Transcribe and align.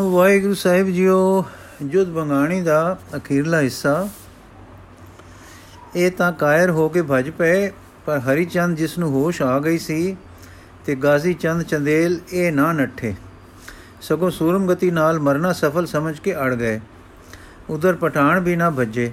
ਵਾਹਿਗੁਰੂ 0.00 0.54
ਸਾਹਿਬ 0.54 0.86
ਜੀਓ 0.86 1.44
ਜੁਦ 1.82 2.08
ਬੰਗਾਣੀ 2.08 2.60
ਦਾ 2.60 2.98
ਅਖੀਰਲਾ 3.16 3.60
ਹਿੱਸਾ। 3.60 4.08
ਇਹ 5.96 6.10
ਤਾਂ 6.10 6.30
ਕਾਇਰ 6.32 6.70
ਹੋ 6.70 6.88
ਕੇ 6.88 7.02
ਭਜ 7.02 7.28
ਪਏ, 7.30 7.70
ਪਰ 8.06 8.18
ਹਰੀ 8.18 8.44
ਚੰਦ 8.44 8.76
ਜਿਸ 8.76 8.96
ਨੂੰ 8.98 9.10
ਹੋਸ਼ 9.12 9.40
ਆ 9.42 9.58
ਗਈ 9.58 9.78
ਸੀ 9.78 10.16
ਤੇ 10.86 10.94
ਗਾਜ਼ੀ 10.94 11.34
ਚੰਦ 11.34 11.62
ਚੰਦੇਲ 11.62 12.18
ਇਹ 12.32 12.52
ਨਾ 12.52 12.72
ਨੱਠੇ। 12.72 13.14
ਸਗੋਂ 14.02 14.30
ਸੂਰਮ 14.30 14.66
ਗਤੀ 14.66 14.90
ਨਾਲ 14.90 15.18
ਮਰਨਾ 15.18 15.52
ਸਫਲ 15.52 15.86
ਸਮਝ 15.86 16.18
ਕੇ 16.18 16.34
ਅੜ 16.36 16.54
ਗਏ। 16.54 16.80
ਉਧਰ 17.70 17.94
ਪਠਾਨ 17.94 18.40
ਵੀ 18.40 18.56
ਨਾ 18.56 18.70
ਭੱਜੇ, 18.70 19.10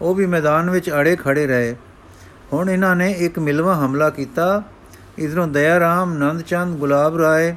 ਉਹ 0.00 0.14
ਵੀ 0.14 0.26
ਮੈਦਾਨ 0.26 0.70
ਵਿੱਚ 0.70 0.90
ਅੜੇ 0.90 1.16
ਖੜੇ 1.16 1.46
ਰਹੇ। 1.46 1.74
ਹੁਣ 2.52 2.70
ਇਹਨਾਂ 2.70 2.94
ਨੇ 2.96 3.10
ਇੱਕ 3.12 3.38
ਮਿਲਵਾ 3.38 3.74
ਹਮਲਾ 3.76 4.10
ਕੀਤਾ। 4.10 4.62
ਇਧਰੋਂ 5.18 5.46
ਦਇਆ 5.48 5.80
ਰਾਮ 5.80 6.12
ਨੰਦ 6.14 6.42
ਚੰਦ, 6.42 6.78
ਗੁਲਾਬ 6.78 7.16
ਰਾਏ 7.16 7.54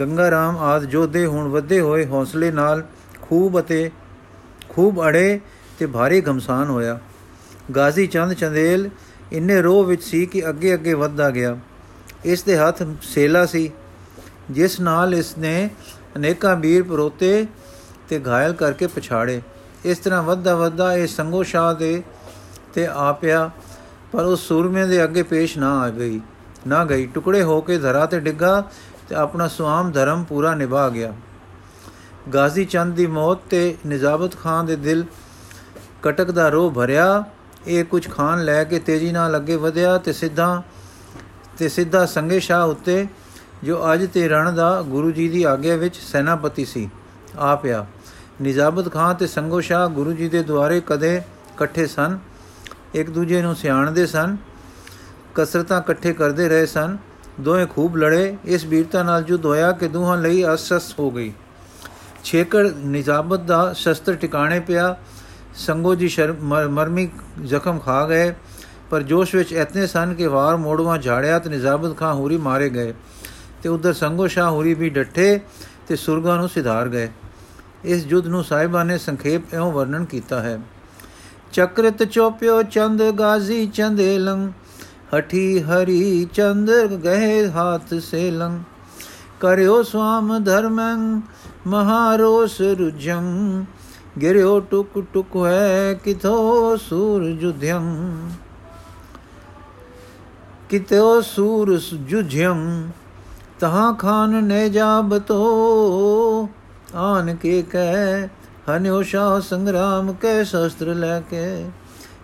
ਗੰਗਾ 0.00 0.30
ਰਾਮ 0.30 0.56
ਆਦ 0.58 0.84
ਜੋਧੇ 0.84 1.24
ਹੁਣ 1.26 1.48
ਵੱਧੇ 1.48 1.80
ਹੋਏ 1.80 2.06
ਹੌਸਲੇ 2.06 2.50
ਨਾਲ 2.50 2.82
ਖੂਬ 3.22 3.58
ਅਤੇ 3.60 3.90
ਖੂਬ 4.68 5.02
ਅੜੇ 5.08 5.40
ਤੇ 5.78 5.86
ਭਾਰੀ 5.86 6.20
ਗਮਸਾਨ 6.20 6.70
ਹੋਇਆ। 6.70 6.98
ਗਾਜ਼ੀ 7.76 8.06
ਚੰਦ 8.06 8.32
ਚੰਦੇਲ 8.32 8.88
ਇੰਨੇ 9.32 9.60
ਰੋਹ 9.62 9.84
ਵਿੱਚ 9.84 10.02
ਸੀ 10.02 10.24
ਕਿ 10.26 10.48
ਅੱਗੇ 10.48 10.74
ਅੱਗੇ 10.74 10.94
ਵੱਧਦਾ 10.94 11.30
ਗਿਆ। 11.30 11.56
ਇਸ 12.24 12.42
ਦੇ 12.42 12.56
ਹੱਥ 12.58 12.82
ਸੇਲਾ 13.02 13.44
ਸੀ, 13.46 13.70
ਜਿਸ 14.50 14.80
ਨਾਲ 14.80 15.14
ਇਸ 15.14 15.36
ਨੇ 15.38 15.70
ਅਨੇਕਾਂ 16.16 16.56
ਵੀਰ 16.56 16.82
ਪਰੋਤੇ 16.82 17.46
ਤੇ 18.08 18.20
ਘਾਇਲ 18.26 18.52
ਕਰਕੇ 18.52 18.86
ਪਛਾੜੇ। 18.86 19.40
ਇਸ 19.84 19.98
ਤਰ੍ਹਾਂ 19.98 20.22
ਵੱਧਦਾ 20.22 20.54
ਵੱਧਦਾ 20.54 20.92
ਇਹ 20.94 21.06
ਸੰਗੋ 21.06 21.42
ਸ਼ਾਹ 21.42 21.74
ਦੇ 21.74 22.02
ਤੇ 22.74 22.86
ਆਪਿਆ 22.86 23.50
ਪਰ 24.12 24.24
ਉਸ 24.24 24.46
ਸੂਰਮੇ 24.48 24.86
ਦੇ 24.86 25.02
ਅੱਗੇ 25.04 25.22
ਪੇਸ਼ 25.22 25.56
ਨਾ 25.58 25.72
ਆ 25.80 25.88
ਗਈ, 25.90 26.20
ਨਾ 26.66 26.84
ਗਈ। 26.84 27.06
ਟੁਕੜੇ 27.06 27.42
ਹੋ 27.42 27.60
ਕੇ 27.60 27.78
ਧਰਾ 27.78 28.04
ਤੇ 28.06 28.20
ਡਿੱਗਾ 28.20 28.62
ਤੇ 29.08 29.14
ਆਪਣਾ 29.14 29.48
ਸੁਆਮ 29.48 29.90
ਧਰਮ 29.92 30.24
ਪੂਰਾ 30.24 30.54
ਨਿਭਾ 30.54 30.88
ਗਿਆ। 30.88 31.12
ਗਾਜ਼ੀ 32.34 32.64
ਚੰਦ 32.64 32.94
ਦੀ 32.94 33.06
ਮੌਤ 33.06 33.38
ਤੇ 33.50 33.76
ਨਿਜ਼ਾਬਤ 33.86 34.36
ਖਾਨ 34.36 34.66
ਦੇ 34.66 34.76
ਦਿਲ 34.76 35.04
ਕਟਕ 36.02 36.30
ਦਾ 36.30 36.48
ਰੋਹ 36.48 36.70
ਭਰਿਆ। 36.70 37.24
ਇਹ 37.66 37.84
ਕੁਝ 37.84 38.08
ਖਾਨ 38.10 38.44
ਲੈ 38.44 38.62
ਕੇ 38.64 38.78
ਤੇਜ਼ੀ 38.78 39.10
ਨਾਲ 39.12 39.36
ਅੱਗੇ 39.36 39.56
ਵਧਿਆ 39.56 39.96
ਤੇ 39.98 40.12
ਸਿੱਧਾ 40.12 40.62
ਤੇ 41.58 41.68
ਸਿੱਧਾ 41.68 42.04
ਸੰਗੇ 42.06 42.38
ਸ਼ਾਹ 42.40 42.66
ਉੱਤੇ, 42.66 43.06
ਜੋ 43.64 43.92
ਅੱਜ 43.92 44.06
ਤੇ 44.14 44.28
ਰਣ 44.28 44.52
ਦਾ 44.52 44.82
ਗੁਰੂ 44.82 45.10
ਜੀ 45.10 45.28
ਦੀ 45.28 45.42
ਆਗਿਆ 45.42 45.76
ਵਿੱਚ 45.76 45.96
ਸੈਨਾਪਤੀ 45.96 46.64
ਸੀ, 46.64 46.88
ਆ 47.38 47.54
ਪਿਆ। 47.56 47.84
ਨਿਜ਼ਾਬਤ 48.42 48.92
ਖਾਨ 48.92 49.14
ਤੇ 49.14 49.26
ਸੰਗੋ 49.26 49.60
ਸ਼ਾਹ 49.60 49.88
ਗੁਰੂ 49.88 50.12
ਜੀ 50.12 50.28
ਦੇ 50.28 50.42
ਦੁਆਰੇ 50.42 50.80
ਕਦੇ 50.86 51.16
ਇਕੱਠੇ 51.16 51.86
ਸਨ, 51.86 52.18
ਇੱਕ 52.94 53.10
ਦੂਜੇ 53.10 53.42
ਨੂੰ 53.42 53.54
ਸਿਆਣਦੇ 53.56 54.06
ਸਨ, 54.06 54.36
ਕਸਰਤਾਂ 55.34 55.80
ਇਕੱਠੇ 55.80 56.12
ਕਰਦੇ 56.12 56.48
ਰਹੇ 56.48 56.66
ਸਨ। 56.66 56.96
ਦੋਵੇਂ 57.40 57.66
ਖੂਬ 57.66 57.96
ਲੜੇ। 57.96 58.36
ਇਸ 58.44 58.64
ਵੀਰਤਾ 58.64 59.02
ਨਾਲ 59.02 59.22
ਜੁਦ 59.22 59.46
ਹੋਇਆ 59.46 59.72
ਕਿ 59.72 59.88
ਦੋਹਾਂ 59.88 60.16
ਲਈ 60.16 60.44
ਅਸਸ 60.54 60.94
ਹੋ 60.98 61.10
ਗਈ। 61.10 61.32
ਛੇਕੜ 62.24 62.70
ਨਿਜ਼ਾਬਤ 62.76 63.40
ਦਾ 63.40 63.72
ਸ਼ਸਤਰ 63.72 64.14
ਟਿਕਾਣੇ 64.14 64.60
ਪਿਆ। 64.60 64.96
ਸੰਗੋ 65.54 65.94
ਜੀ 65.94 66.10
ਮਰਮੀ 66.42 67.10
ਜ਼ਖਮ 67.44 67.78
ਖਾ 67.78 68.06
ਗਏ। 68.06 68.34
ਪਰ 68.90 69.02
ਜੋਸ਼ 69.02 69.34
ਵਿੱਚ 69.34 69.52
ਇਤਨੇ 69.52 69.86
ਸਨ 69.86 70.14
ਕਿ 70.14 70.26
ਵਾਰ 70.26 70.56
ਮੋੜਵਾ 70.56 70.98
ਝਾੜਿਆ 70.98 71.38
ਤੇ 71.38 71.50
ਨਿਜ਼ਾਬਤ 71.50 71.96
ਖਾਂ 71.96 72.14
ਹੂਰੀ 72.14 72.36
ਮਾਰੇ 72.36 72.70
ਗਏ। 72.70 72.94
ਤੇ 73.62 73.68
ਉਧਰ 73.68 73.92
ਸੰਗੋ 73.92 74.26
ਸ਼ਾਹ 74.26 74.50
ਹੂਰੀ 74.50 74.74
ਵੀ 74.74 74.90
ਡੱਠੇ 74.90 75.40
ਤੇ 75.88 75.96
ਸੁਰਗਾ 75.96 76.36
ਨੂੰ 76.36 76.48
ਸਿਧਾਰ 76.48 76.88
ਗਏ। 76.88 77.08
ਇਸ 77.84 78.06
ਜੁਦ 78.06 78.26
ਨੂੰ 78.26 78.44
ਸਾਹਿਬਾਂ 78.44 78.84
ਨੇ 78.84 78.98
ਸੰਖੇਪ 78.98 79.54
ਇਉਂ 79.54 79.72
ਵਰਣਨ 79.72 80.04
ਕੀਤਾ 80.04 80.40
ਹੈ। 80.42 80.60
ਚਕਰਤ 81.52 82.04
ਚੋਪਿਓ 82.04 82.62
ਚੰਦ 82.62 83.10
ਗਾਜ਼ੀ 83.10 83.66
ਚੰਦੇਲੰ 83.66 84.52
ਹਠੀ 85.12 85.62
ਹਰੀ 85.62 86.24
ਚੰਦਰ 86.34 86.96
ਗਏ 86.96 87.48
ਹਾਥ 87.48 87.94
ਸੇਲੰ 87.94 88.58
ਕਰਿਓ 89.40 89.82
ਸਵਾਮ 89.82 90.38
ਧਰਮੰ 90.44 91.20
ਮਹਾਰੋਸ 91.66 92.60
ਰੁਜੰ 92.78 93.24
ਗਿਰਿਓ 94.20 94.58
ਟੁਕ 94.60 94.98
ਟੁਕ 95.12 95.36
ਹੈ 95.36 95.92
ਕਿਥੋ 95.94 96.76
ਸੂਰ 96.76 97.24
ਜੁਧਿਯੰ 97.32 97.82
ਕਿਤੋ 100.70 101.20
ਸੂਰ 101.20 101.76
ਜੁਝਿਯੰ 102.08 102.90
ਤਹਾਂ 103.60 103.92
ਖਾਨ 103.94 104.44
ਨੇ 104.44 104.68
ਜਾਬਤੋ 104.68 105.38
ਆਨ 106.96 107.34
ਕੇ 107.36 107.62
ਕਹਿ 107.62 108.26
ਹਨਿਓ 108.68 109.02
ਸ਼ਾਹ 109.02 109.40
ਸੰਗਰਾਮ 109.40 110.12
ਕੇ 110.12 110.42
ਸ਼ਸਤਰ 110.44 110.94
ਲੈ 110.94 111.20
ਕੇ 111.20 111.44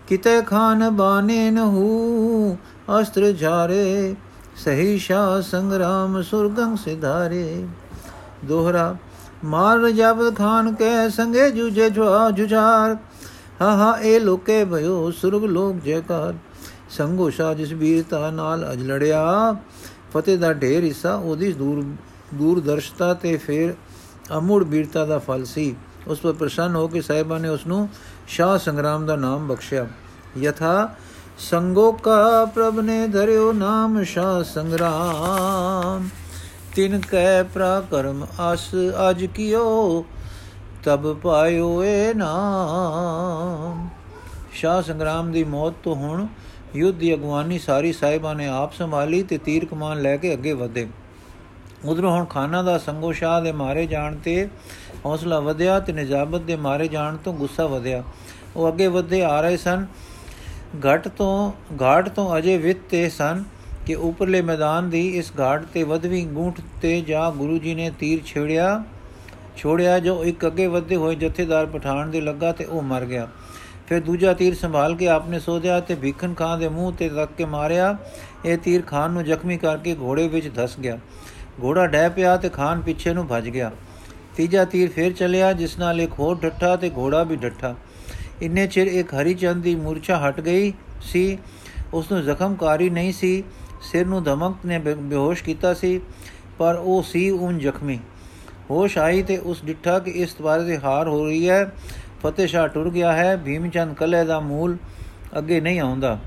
ਕਿਤੇ 0.08 0.40
ਖਾਨ 0.42 0.88
ਬਾਨੇ 0.90 1.50
ਨਹੂ 1.50 2.56
ਅਸਤਰ 3.00 3.32
ਝਾਰੇ, 3.32 4.14
ਸਹੀ 4.56 4.96
ਸ਼ਾਹ 4.98 5.40
ਸੰਗਰਾਮ 5.40 6.20
ਸੁਰਗੰ 6.22 6.76
ਸਿਧਾਰੇ। 6.76 7.66
ਦੋਹਰਾ 8.44 8.94
ਮਾਰ 9.44 9.88
ਜਬ 9.90 10.22
ਖਾਨ 10.34 10.72
ਕੇ 10.74 11.08
ਸੰਗੇ 11.10 11.50
ਜੁਜੇ 11.50 11.88
ਜਵਾ 11.90 12.30
ਜੁਝਾਰ, 12.30 12.96
ਹਾ 13.62 13.76
ਹਾ 13.76 13.92
ਇਹ 14.02 14.20
ਲੋਕੇ 14.20 14.64
ਭਇਓ 14.64 15.10
ਸੁਰਗ 15.10 15.44
ਲੋਕ 15.44 15.76
ਜੈਕਾਰ। 15.84 16.34
ਸੰਗੋ 16.90 17.28
ਸ਼ਾਹ 17.30 17.54
ਜਿਸ 17.54 17.72
ਵੀਰਤਾ 17.72 18.30
ਨਾਲ 18.30 18.72
ਅਜ 18.72 18.82
ਲੜਿਆ, 18.82 19.54
ਫਤਿਹ 20.12 20.38
ਦਾ 20.38 20.52
ਢੇਰ 20.52 20.84
ਹਿੱਸਾ 20.84 21.14
ਉਹਦੀ 21.14 21.52
ਦੂਰ, 21.52 21.84
ਦੂਰਦਰਸ਼ਤਾ 22.34 23.12
ਤੇ 23.14 23.36
ਫਿਰ 23.36 23.74
ਅਮੁੜ 24.38 24.62
ਵੀਰਤਾ 24.64 25.04
ਦਾ 25.04 25.18
ਫਲ 25.18 25.44
ਸੀ। 25.44 25.74
ਉਸ 26.08 26.20
ਪਰ 26.20 26.32
ਪ੍ਰਸੰਨ 26.32 26.74
ਹੋ 26.76 26.86
ਕੇ 26.88 27.00
ਸਾਹਿਬਾਂ 27.00 27.38
ਨੇ 27.40 27.48
ਉਸ 27.48 27.66
ਨੂੰ 27.66 27.88
ਸ਼ਾਹ 28.28 28.58
ਸੰਗਰਾਮ 28.58 29.06
ਦਾ 29.06 29.16
ਨਾਮ 29.16 29.46
ਬਖਸ਼ਿਆ। 29.48 29.86
ਯਥਾ 30.38 30.88
ਸੰਗੋ 31.38 31.92
ਕਾ 31.92 32.44
ਪ੍ਰਭ 32.44 32.80
ਨੇ 32.80 33.06
ਧਰਿਓ 33.08 33.52
ਨਾਮ 33.52 34.02
ਸ਼ਾਹ 34.04 34.42
ਸੰਗਰਾਮ। 34.42 36.08
ਤਿਨ 36.76 37.00
ਕੈ 37.10 37.42
ਪ੍ਰਾਕਰਮ 37.42 38.26
ਅਸ 38.52 38.70
ਅਜ 39.10 39.24
ਕੀਓ, 39.24 40.04
ਤਬ 40.84 41.14
ਪਾਇਓ 41.14 41.82
ਏ 41.82 42.14
ਨਾਮ। 42.14 43.88
ਸ਼ਾਹ 44.52 44.82
ਸੰਗਰਾਮ 44.82 45.32
ਦੀ 45.32 45.44
ਮੌਤ 45.44 45.74
ਤੋਂ 45.84 45.94
ਹੁਣ 45.94 46.26
ਯੁੱਧ 46.76 46.96
ਦੀ 46.96 47.14
ਅਗਵਾਨੀ 47.14 47.58
ਸਾਰੀ 47.58 47.92
ਸਾਹਿਬਾਂ 47.92 48.34
ਨੇ 48.34 48.46
ਆਪ 48.48 48.72
ਸੰਭਾਲੀ 48.72 49.22
ਤੇ 49.22 49.38
ਤੀਰ 49.38 49.64
ਕਮਾਨ 49.64 50.02
ਲੈ 50.02 50.16
ਕੇ 50.16 50.32
ਅੱਗੇ 50.32 50.52
ਵਧੇ। 50.52 50.88
ਉਧਰੋਂ 51.84 52.12
ਹੁਣ 52.12 52.24
ਖਾਨਾ 52.24 52.62
ਦਾ 52.62 52.78
ਸੰਗੋ 52.78 53.12
ਸ਼ਾਹ 53.12 53.40
ਦੇ 53.42 53.52
ਮਾਰੇ 53.52 53.86
ਜਾਣ 53.86 54.16
ਤੇ 54.16 54.48
ਹੌਸਲਾ 55.04 55.40
ਵਧਿਆ 55.40 55.80
ਤੇ 55.80 55.92
ਨਿਜ਼ਾਬਤ 55.92 56.40
ਦੇ 56.40 56.56
ਮਾਰੇ 56.56 56.88
ਜਾਣ 56.88 57.16
ਤੋਂ 57.16 57.32
ਗੁੱਸਾ 57.32 57.66
ਵਧਿਆ। 57.66 58.02
ਉਹ 58.56 58.68
ਅੱਗੇ 58.68 58.86
ਵਧਦੇ 58.86 59.22
ਆ 59.22 59.40
ਰਹੇ 59.40 59.56
ਸਨ। 59.56 59.86
ਘਾਟ 60.86 61.08
ਤੋਂ 61.08 61.52
ਘਾਟ 61.82 62.08
ਤੋਂ 62.08 62.38
ਅਜੇ 62.38 62.58
ਵਿਤ 62.58 62.76
ਤੇ 62.90 63.08
ਸਨ 63.08 63.44
ਕਿ 63.86 63.94
ਉਪਰਲੇ 63.94 64.42
ਮੈਦਾਨ 64.42 64.90
ਦੀ 64.90 65.08
ਇਸ 65.08 65.32
ਘਾਟ 65.40 65.64
ਤੇ 65.64 65.82
ਵਧਵੀਂ 65.82 66.26
ਗੂੰਠ 66.26 66.60
ਤੇ 66.82 67.00
ਜਾ 67.00 67.30
ਗੁਰੂ 67.30 67.58
ਜੀ 67.58 67.74
ਨੇ 67.74 67.90
ਤੀਰ 67.90 68.20
ਛੇੜਿਆ, 68.26 68.84
ਛੋੜਿਆ 69.56 69.98
ਜੋ 69.98 70.24
ਇੱਕ 70.24 70.46
ਅੱਗੇ 70.46 70.66
ਵਧਦੇ 70.66 70.96
ਹੋਏ 70.96 71.14
ਜਥੇਦਾਰ 71.14 71.66
ਪਠਾਨ 71.66 72.10
ਦੇ 72.10 72.20
ਲੱਗਾ 72.20 72.52
ਤੇ 72.52 72.64
ਉਹ 72.64 72.82
ਮਰ 72.82 73.04
ਗਿਆ। 73.04 73.28
ਫਿਰ 73.86 74.00
ਦੂਜਾ 74.00 74.34
ਤੀਰ 74.34 74.54
ਸੰਭਾਲ 74.54 74.94
ਕੇ 74.94 75.08
ਆਪਨੇ 75.08 75.38
ਸੋਧਿਆ 75.38 75.80
ਤੇ 75.80 75.94
ਭੀਖਨ 75.94 76.34
ਖਾਨ 76.34 76.58
ਦੇ 76.58 76.68
ਮੂੰਹ 76.68 76.92
ਤੇ 76.92 77.08
ਰੱਖ 77.08 77.30
ਕੇ 77.38 77.44
ਮਾਰਿਆ। 77.44 77.96
ਇਹ 78.44 78.58
ਤੀਰ 78.58 78.82
ਖਾਨ 78.82 79.10
ਨੂੰ 79.10 79.24
ਜ਼ਖਮੀ 79.24 79.56
ਕਰਕੇ 79.56 79.96
ਘੋੜੇ 80.00 80.28
ਵਿੱਚ 80.28 80.50
ਧਸ 80.54 80.78
ਗਿਆ। 80.78 80.98
ਘੋੜਾ 81.62 81.86
ਡੈ 81.86 82.08
ਪਿਆ 82.08 82.36
ਤੇ 82.36 82.48
ਖਾਨ 82.48 82.80
ਪਿੱਛੇ 82.80 83.12
ਨੂੰ 83.12 83.26
ਭੱਜ 83.26 83.48
ਗਿਆ। 83.48 83.70
ਤੀਜਾ 84.36 84.64
ਤੀਰ 84.64 84.90
ਫੇਰ 84.90 85.12
ਚੱਲਿਆ, 85.12 85.52
ਜਿਸ 85.52 85.78
ਨਾਲ 85.78 86.00
ਇੱਕ 86.00 86.12
ਹੋਰ 86.18 86.38
ਡੱਠਾ 86.38 86.76
ਤੇ 86.76 86.90
ਘੋੜਾ 86.90 87.22
ਵੀ 87.22 87.36
ਡੱਠਾ। 87.36 87.74
ਇੰਨੇ 88.42 88.66
ਚਿਰ 88.66 88.86
ਇੱਕ 88.86 89.14
ਹਰੀ 89.14 89.34
ਚੰਦ 89.34 89.62
ਦੀ 89.62 89.74
ਮੂਰਛਾ 89.74 90.28
ਹਟ 90.28 90.40
ਗਈ 90.40 90.72
ਸੀ। 91.02 91.38
ਉਸ 91.94 92.12
ਨੂੰ 92.12 92.22
ਜ਼ਖਮਕਾਰੀ 92.22 92.90
ਨਹੀਂ 92.90 93.12
ਸੀ। 93.12 93.44
ਸਿਰ 93.82 94.06
ਨੂੰ 94.06 94.22
ਧਮਕ 94.22 94.56
ਨੇ 94.66 94.78
ਬੇਹੋਸ਼ 94.78 95.44
ਕੀਤਾ 95.44 95.74
ਸੀ, 95.74 96.00
ਪਰ 96.58 96.74
ਉਹ 96.74 97.02
ਸੀ 97.02 97.30
ਉਨ 97.30 97.58
ਜ਼ਖਮੀ। 97.58 97.98
ਹੋਸ਼ 98.70 98.98
ਆਈ 98.98 99.22
ਤੇ 99.22 99.36
ਉਸ 99.36 99.64
ਡਿੱਠਾ 99.64 99.98
ਕਿ 99.98 100.10
ਇਸ 100.10 100.40
ਵਾਰ 100.40 100.60
ਦੇ 100.60 100.78
ਹਾਰ 100.78 101.08
ਹੋ 101.08 101.24
ਰਹੀ 101.26 101.48
ਹੈ। 101.48 101.72
ਫਤਿਹ 102.22 102.46
ਸ਼ਾਹ 102.46 102.68
ਟੁਰ 102.68 102.90
ਗਿਆ 102.90 103.12
ਹੈ। 103.12 103.36
ਭੀਮ 103.36 103.70
ਚੰਦ 103.70 103.94
ਕਲੇ 103.94 104.24
ਦਾ 104.24 104.40
ਮੂਲ 104.40 104.76
ਅੱਗੇ 105.38 105.60
ਨਹੀਂ 105.60 105.80
ਆਉਂਦਾ। 105.80 106.18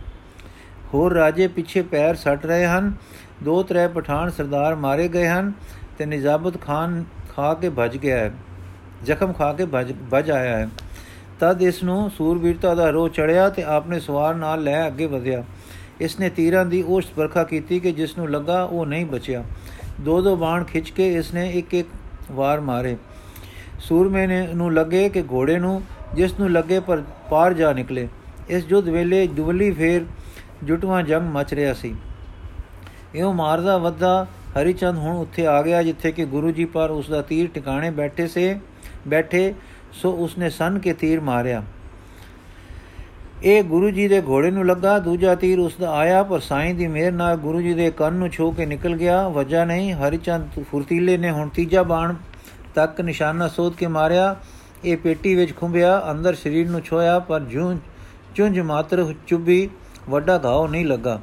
ਹੋਰ 0.94 1.14
ਰਾਜੇ 1.14 1.48
ਪਿੱਛੇ 1.48 1.82
ਪੈਰ 1.82 2.16
ਸੱਟ 2.16 2.46
ਰਹੇ 2.46 2.66
ਹਨ। 2.66 2.94
ਦੋ 3.44 3.62
ਤਰੇ 3.64 3.88
ਪਠਾਨ 3.88 4.30
ਸਰਦਾਰ 4.30 4.76
ਮਾਰੇ 4.76 5.08
ਗਏ 5.08 5.28
ਹਨ 5.28 5.52
ਤੇ 5.98 6.06
ਨਿਜ਼ਾਬਤ 6.06 6.60
ਖਾਨ 6.62 7.04
ਖਾ 7.30 7.54
ਕੇ 7.54 7.70
ਭੱਜ 7.70 7.98
ਗਿਆ 7.98 8.18
ਹੈ, 8.18 8.32
ਜ਼ਖਮ 9.06 9.34
ਖਾ 9.34 9.52
ਕੇ 9.54 9.66
ਭੱਜ 9.66 9.94
ਭੱਜ 10.12 10.32
ਆਇਆ 10.32 10.58
ਹੈ। 10.58 10.70
ਤਦ 11.40 11.62
ਇਸ 11.62 11.82
ਨੂੰ 11.84 12.10
ਸੂਰਬੀਰਤਾ 12.10 12.74
ਦਾ 12.76 12.90
ਰੋ 12.90 13.08
ਚੜਿਆ 13.08 13.50
ਤੇ 13.50 13.64
ਆਪਨੇ 13.64 14.00
ਸਵਾਰ 14.00 14.36
ਨਾਲ 14.36 14.64
ਲੈ 14.64 14.86
ਅੱਗੇ 14.88 15.06
ਵਧਿਆ। 15.06 15.44
ਇਸ 16.02 16.20
ਨੇ 16.20 16.30
ਤੀਰਾਂ 16.30 16.66
ਦੀ 16.66 16.82
ਉਸ 16.82 17.06
ਵਰਖਾ 17.18 17.44
ਕੀਤੀ 17.44 17.80
ਕਿ 17.80 17.92
ਜਿਸ 17.92 18.18
ਨੂੰ 18.18 18.30
ਲੱਗਾ 18.32 18.64
ਉਹ 18.64 18.86
ਨਹੀਂ 18.86 19.06
ਬਚਿਆ। 19.06 19.44
ਦੋ 20.02 20.22
ਦੋ 20.22 20.36
ਬਾਣ 20.36 20.64
ਖਿੱਚ 20.64 20.90
ਕੇ 20.90 21.14
ਇਸ 21.14 21.34
ਨੇ 21.34 21.50
ਇੱਕ 21.50 21.74
ਇੱਕ 21.74 21.88
ਵਾਰ 22.32 22.60
ਮਾਰੇ। 22.60 22.96
ਸੂਰਮੇ 23.80 24.26
ਨੇ 24.28 24.48
ਨੂੰ 24.56 24.74
ਲੱਗੇ 24.74 25.08
ਕਿ 25.10 25.24
ਘੋੜੇ 25.32 25.58
ਨੂੰ, 25.60 25.82
ਜਿਸ 26.14 26.40
ਨੂੰ 26.40 26.52
ਲੱਗੇ 26.52 26.80
ਪਰ 26.80 27.04
ਪਾਰ 27.30 27.54
ਜਾ 27.54 27.74
ਨਿਕਲੇ। 27.74 28.08
ਇਸ 28.50 28.66
ਜੁਦ 28.66 28.90
ਵੇਲੇ 28.90 29.26
ਦੁਵਲੀ 29.28 29.72
ਫੇਰ 29.72 30.06
ਜੁਟਵਾ 30.64 31.02
ਜੰਗ 31.02 31.30
ਮਚ 31.34 31.54
ਰਿਹਾ 31.54 31.74
ਸੀ। 31.74 31.96
ਇਹੋ 33.16 33.34
ਮਾਰਦਾ 33.34 33.78
ਵੱਧਾ 33.78 34.28
ਹਰੀਚੰਦ 34.62 34.98
ਹੁਣ 34.98 35.16
ਉੱਥੇ 35.16 35.46
ਆ 35.48 35.62
ਗਿਆ 35.62 35.84
ਜਿੱਥੇ 35.84 36.12
ਕਿ 36.12 36.26
ਗੁਰੂ 36.26 36.52
ਜੀ 36.52 36.66
ਪਰ 36.66 36.90
ਉਸ 36.90 37.10
ਦਾ 37.10 37.22
ਤੀਰ 37.22 37.50
ਟਿਕਾਣੇ 37.54 37.90
ਬੈਠੇ 37.90 38.28
ਸੇ, 38.28 38.60
ਬੈਠੇ, 39.08 39.54
ਸੋ 39.94 40.12
ਉਸਨੇ 40.12 40.50
ਸਨ 40.50 40.80
ਕੇ 40.80 40.94
ਤੀਰ 40.94 41.20
ਮਾਰਿਆ। 41.20 41.64
ਇਹ 43.44 43.64
ਗੁਰੂ 43.64 43.90
ਜੀ 43.92 44.08
ਦੇ 44.08 44.22
ਘੋੜੇ 44.22 44.52
ਨੂੰ 44.52 44.66
ਲੱਗਾ, 44.66 45.00
ਦੂਜਾ 45.00 45.36
ਤੀਰ 45.36 45.60
ਉਸ 45.60 45.76
ਦਾ 45.80 45.92
ਆਇਆ, 45.92 46.24
ਪਰ 46.24 46.40
ਸਾਈਂ 46.40 46.74
ਦੀ 46.76 46.88
ਮਿਹਰ 46.88 47.12
ਨਾਲ 47.12 47.38
ਗੁਰੂ 47.38 47.62
ਜੀ 47.62 47.74
ਦੇ 47.74 47.92
ਕੰਨ 47.92 48.14
ਨੂੰ 48.14 48.30
ਛੋ 48.30 48.52
ਕੇ 48.52 48.66
ਨਿਕਲ 48.66 48.96
ਗਿਆ। 48.96 49.28
ਵਜ੍ਹਾ 49.28 49.66
ਨਹੀਂ, 49.66 49.94
ਹਰੀਚੰਦ 49.94 50.64
ਫੁਰਤੀਲੇ 50.72 51.18
ਨੇ 51.18 51.32
ਹੁਣ 51.32 51.50
ਤੀਜਾ 51.50 51.84
ਬਾਣ 51.84 52.16
ਤੱਕ 52.76 53.02
ਨਿਸ਼ਾਨਾ 53.02 53.48
ਸੋਧ 53.48 53.74
ਕੇ 53.74 53.88
ਮਾਰਿਆ। 53.88 54.36
ਇਹ 54.86 54.98
ਪੇਟੀ 54.98 55.36
ਵਿੱਚ 55.36 55.56
ਖੁੰਬਿਆ 55.56 56.02
ਅੰਦਰ 56.12 56.36
ਸਰੀਰ 56.36 56.70
ਨੂੰ 56.70 56.82
ਛੋਇਆ 56.82 57.20
ਪਰ 57.20 57.40
ਜੂੰ 57.40 57.80
ਚੁੰਝ 58.36 58.60
ਮਾਤਰ 58.60 59.14
ਚੁੱਭੀ, 59.28 59.70
ਵੱਡਾ 60.10 60.40
ਘਾਉ 60.46 60.68
ਨਹੀਂ 60.68 60.86
ਲੱਗਾ। 60.86 61.20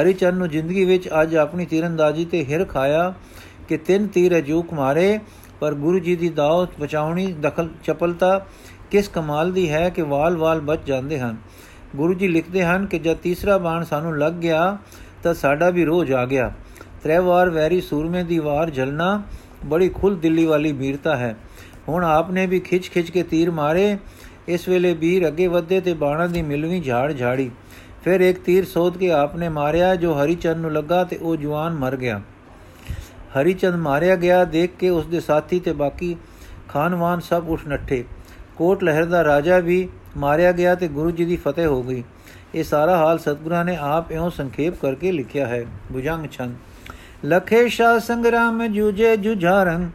ਹਰੀਚੰਦ 0.00 0.38
ਨੂੰ 0.38 0.48
ਜ਼ਿੰਦਗੀ 0.48 0.84
ਵਿੱਚ 0.84 1.08
ਅੱਜ 1.22 1.36
ਆਪਣੀ 1.36 1.66
ਤੀਰੰਦਾਜ਼ੀ 1.66 2.24
ਤੇ 2.24 2.44
ਹਿਰਖ 2.44 2.76
ਆਇਆ 2.76 3.14
ਕਿ 3.68 3.76
ਤਿੰਨ 3.76 4.06
ਤੀਰ 4.06 4.38
ਅਜੂਕ 4.38 4.74
ਮਾਰੇ 4.74 5.18
ਪਰ 5.60 5.74
ਗੁਰੂ 5.74 5.98
ਜੀ 5.98 6.16
ਦੀ 6.16 6.28
ਦਾਅ 6.28 6.80
ਬਚਾਉਣੀ 6.80 7.32
ਦਖਲ 7.32 7.68
ਚਪਲਤਾ 7.84 8.46
ਕਿਸ 8.90 9.08
ਕਮਾਲ 9.08 9.52
ਦੀ 9.52 9.70
ਹੈ 9.70 9.88
ਕਿ 9.88 10.02
ਵਾਲ-ਵਾਲ 10.02 10.60
ਬਚ 10.60 10.78
ਜਾਂਦੇ 10.86 11.18
ਹਨ। 11.18 11.36
ਗੁਰੂ 11.96 12.14
ਜੀ 12.14 12.28
ਲਿਖਦੇ 12.28 12.64
ਹਨ 12.64 12.86
ਕਿ 12.86 12.98
ਜਦ 12.98 13.16
ਤੀਸਰਾ 13.16 13.58
ਬਾਣ 13.58 13.84
ਸਾਨੂੰ 13.84 14.18
ਲੱਗ 14.18 14.32
ਗਿਆ 14.32 14.78
ਤਾਂ 15.22 15.34
ਸਾਡਾ 15.34 15.70
ਵੀ 15.70 15.84
ਰੋਜ 15.84 16.12
ਆ 16.12 16.26
ਗਿਆ। 16.26 16.52
ਤਰੇ 17.02 17.18
ਵਾਰ 17.18 17.50
ਵੈਰੀ 17.50 17.80
ਸੂਰਮੇ 17.80 18.24
ਦੀ 18.24 18.38
ਵਾਰ 18.38 18.70
ਜਲਣਾ 18.70 19.22
ਬੜੀ 19.66 19.88
ਖੁੱਲ 19.88 20.16
ਦਿੱਲੀ 20.16 20.44
ਵਾਲੀ 20.44 20.72
ਵੀਰਤਾ 20.72 21.16
ਹੈ। 21.16 21.36
ਹੁਣ 21.88 22.04
ਆਪਨੇ 22.04 22.46
ਵੀ 22.46 22.60
ਖਿੱਚ-ਖਿੱਚ 22.60 23.10
ਕੇ 23.10 23.22
ਤੀਰ 23.22 23.50
ਮਾਰੇ, 23.50 23.98
ਇਸ 24.48 24.68
ਵੇਲੇ 24.68 24.94
ਵੀਰ 24.94 25.28
ਅੱਗੇ 25.28 25.46
ਵਧੇ 25.46 25.80
ਤੇ 25.80 25.94
ਬਾਣਾ 25.94 26.26
ਦੀ 26.26 26.42
ਮਿਲਵੀਂ 26.42 26.82
ਝਾੜ 26.82 27.16
ਝਾੜੀ। 27.16 27.50
ਫਿਰ 28.04 28.20
ਇੱਕ 28.20 28.44
ਤੀਰ 28.44 28.64
ਸੋਧ 28.64 28.96
ਕੇ 28.96 29.12
ਆਪਨੇ 29.12 29.48
ਮਾਰਿਆ, 29.48 29.96
ਜੋ 29.96 30.14
ਹਰੀਚੰਦ 30.14 30.56
ਨੂੰ 30.56 30.72
ਲੱਗਾ 30.72 31.04
ਤੇ 31.04 31.16
ਉਹ 31.16 31.36
ਜਵਾਨ 31.36 31.74
ਮਰ 31.74 31.96
ਗਿਆ। 31.96 32.20
ਹਰੀਚੰਦ 33.40 33.74
ਮਾਰਿਆ 33.74 34.16
ਗਿਆ, 34.16 34.44
ਦੇਖ 34.44 34.70
ਕੇ 34.78 34.88
ਉਸ 34.88 35.06
ਦੇ 35.06 35.20
ਸਾਥੀ 35.20 35.60
ਤੇ 35.60 35.72
ਬਾਕੀ 35.72 36.16
ਖਾਨਵਾਨ 36.68 37.20
ਸਭ 37.20 37.44
ਉੱਠ 37.46 37.66
ਨੱਠੇ। 37.68 38.04
ਕੋਟ 38.56 38.84
ਲਹਿਰ 38.84 39.04
ਦਾ 39.04 39.24
ਰਾਜਾ 39.24 39.58
ਵੀ 39.58 39.88
ਮਾਰਿਆ 40.16 40.52
ਗਿਆ 40.52 40.74
ਤੇ 40.74 40.88
ਗੁਰੂ 40.88 41.10
ਜੀ 41.10 41.24
ਦੀ 41.24 41.36
ਫਤਿਹ 41.36 41.66
ਹੋ 41.66 41.82
ਗਈ। 41.82 42.04
ਇਹ 42.54 42.64
ਸਾਰਾ 42.64 42.96
ਹਾਲ 42.96 43.18
ਸਤਗੁਰਾਂ 43.18 43.64
ਨੇ 43.64 43.76
ਆਪ 43.76 44.12
ਇਉਂ 44.12 44.30
ਸੰਖੇਪ 44.30 44.80
ਕਰਕੇ 44.82 45.12
ਲਿਖਿਆ 45.12 45.46
ਹੈ। 45.46 45.66
ਬੁਜੰਗ 45.92 46.26
ਛੰਦ। 46.32 46.54
ਲਖੇ 47.26 47.68
ਸ਼ਾ 47.68 47.98
ਸੰਗਰਾਮ 47.98 48.66
ਜੂਜੇ 48.66 49.16
ਜੁਝਾਰੰ 49.16 49.90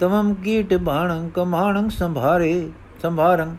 ਤਮਮ 0.00 0.34
ਕੀਟ 0.34 0.74
ਬਾਣੰ 0.74 1.28
ਕਮਾਣੰ 1.28 1.90
ਸੰਭਾਰੇ, 1.90 2.70
ਸੰਭਾਰੰ। 3.02 3.56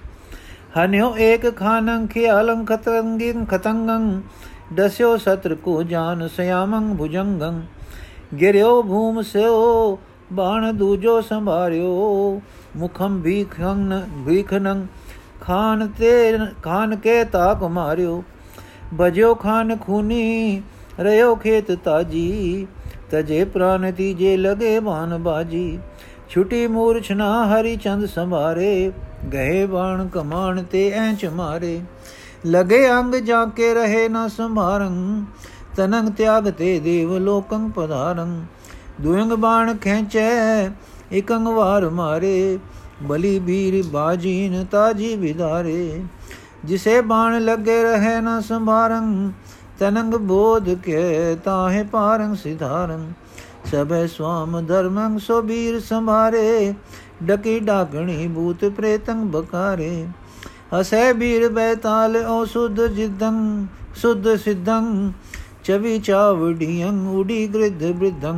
ਹਨਿਓ 0.76 1.16
ਏਕ 1.18 1.56
ਖਾਨੰ 1.56 2.08
ਖਿਆਲੰ 2.08 2.66
ਖਤੰਗਿੰ 2.66 3.46
ਖਤੰਗੰ, 3.46 4.22
ਦਸਿਓ 4.74 5.16
ਸਤਰ 5.18 5.56
ਕੋ 5.56 5.84
ਜਾਨ 5.84 6.28
ਸਿਆਮੰ 6.28 6.96
ਭੁਜੰਗੰ। 6.96 7.62
ਗਿਰਿਓ 8.42 8.82
ਭੂਮ 8.84 9.22
ਸਿਓ, 9.22 10.00
ਬਾਣ 10.34 10.72
ਦੂਜੋ 10.74 11.22
ਸੰਭਾਰਿਓ, 11.22 12.42
ਮੁਖੰ 12.78 13.20
ਭੀਖੰ 13.22 14.02
ਭੀਖਨੰ, 14.26 14.86
ਖਾਨ 15.42 15.88
ਤੇ 15.88 16.38
ਖਾਨ 16.64 16.96
ਕੇ 16.96 17.24
ਤਾਕ 17.24 17.64
ਮਾਰਿਓ। 17.64 18.24
ਬਜਿਓ 18.94 19.34
ਖਾਨ 19.36 19.76
ਖੂਨੀ 19.78 20.62
ਰਿਓ 21.00 21.36
ਖੇਤ 21.36 21.72
ਤਾਜੀ, 21.72 22.68
ਤਜੇ 23.12 23.44
ਪ੍ਰਾਨ 23.46 23.92
ਤੀਜੇ 23.92 24.38
ਲਗੇ 24.38 24.80
ਬਾਨ 24.80 25.18
ਬਾਜੀ। 25.18 25.80
ਛੁਟੀ 26.30 26.66
ਮੂਰਛ 26.68 27.12
ਨਾ 27.12 27.46
ਹਰੀ 27.48 27.76
ਚੰਦ 27.76 28.06
ਸੰਭਾਰੇ 28.06 28.92
ਗਏ 29.34 29.66
ਬਾਣ 29.66 30.08
ਕਮਾਨ 30.08 30.64
ਤੇ 30.64 30.90
ਐਂਚ 30.92 31.26
ਮਾਰੇ। 31.26 31.80
ਲਗੇ 32.46 32.90
ਅੰਗ 32.92 33.16
ਜਾ 33.16 33.46
ਕੇ 33.46 33.74
ਰਹੇ 33.74 34.08
ਨਾ 34.10 34.28
ਸੰਭਾਰੰ 34.28 35.26
ਤਨੰਗ 35.76 36.10
ਤਿਆਗ 36.10 36.50
ਤੇ 36.50 36.80
ਦੇਵ 36.80 37.18
ਲੋਕੰ 37.18 37.70
ਪਧਾਰੰ। 37.70 38.46
ਦੁਇੰਗ 39.02 39.32
ਬਾਣ 39.32 39.76
ਖੈਂਚੈ 39.78 40.72
ਇਕੰਗ 41.12 41.48
ਵਾਰ 41.48 41.90
ਮਾਰੇ, 41.90 42.60
ਬਲੀ 43.04 43.40
ਬੀਰ 43.40 43.84
ਬਾਜੀਨ 43.88 44.66
ਤਾਜੀ 44.66 45.16
ਵਿਦਾਰੇ। 45.16 46.04
ਜਿਸੇ 46.66 47.02
ਬਾਣ 47.02 47.40
ਲੱਗੇ 47.42 47.82
ਰਹੇ 47.84 48.20
ਨਾ 48.22 48.40
ਸੰਭਾਰੰ 48.42 49.32
ਤਨੰਗ 49.80 50.14
ਬੋਧ 50.14 50.74
ਕੇ 50.76 51.36
ਤਾਹੇ 51.36 51.84
ਪਾਰੰ 51.84 52.36
ਸਿਧਾਰੰ। 52.36 53.08
ਸਭੈ 53.72 54.06
ਸਵਾਮ 54.08 54.60
ਧਰਮੰ 54.66 55.18
ਸੋ 55.20 55.42
ਬੀਰ 55.42 55.80
ਸੰਭਾਰੇ 55.80 56.74
ਡਕੀ 57.24 57.60
ਡਾਕਣੀ 57.60 58.28
ਭੂਤ 58.28 58.64
ਪ੍ਰੇਤੰ 58.68 59.26
ਬਕਾਰੇ 59.32 60.08
ਅਸੈ 60.80 61.12
ਬੀਰ 61.14 61.48
ਬੈਤਾਲ 61.50 62.16
ਓ 62.28 62.44
ਸੁਧ 62.46 62.82
ਜਿਦੰ 62.88 63.66
ਸੁਧ 63.96 64.28
ਸਿਦੰ 64.36 65.12
ਚਵੀ 65.64 65.98
ਚਾਵੜੀਆਂ 66.00 66.92
ਉਡੀ 67.12 67.48
ਗ੍ਰਿਧ 67.48 67.84
ਬ੍ਰਿਧੰ 67.92 68.38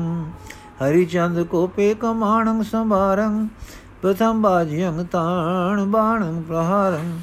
ਹਰੀ 0.81 1.05
ਚੰਦ 1.05 1.43
ਕੋ 1.43 1.65
ਪੇ 1.67 1.93
ਕਮਾਣੰ 1.93 2.63
ਸੰਭਾਰੰ 2.63 3.47
ਪ੍ਰਥਮ 4.01 4.41
ਬਾਜਿਯੰ 4.41 5.05
ਤਾਣ 5.05 5.85
ਬਾਣੰ 5.85 6.41
ਪ੍ਰਹਾਰੰ 6.41 7.19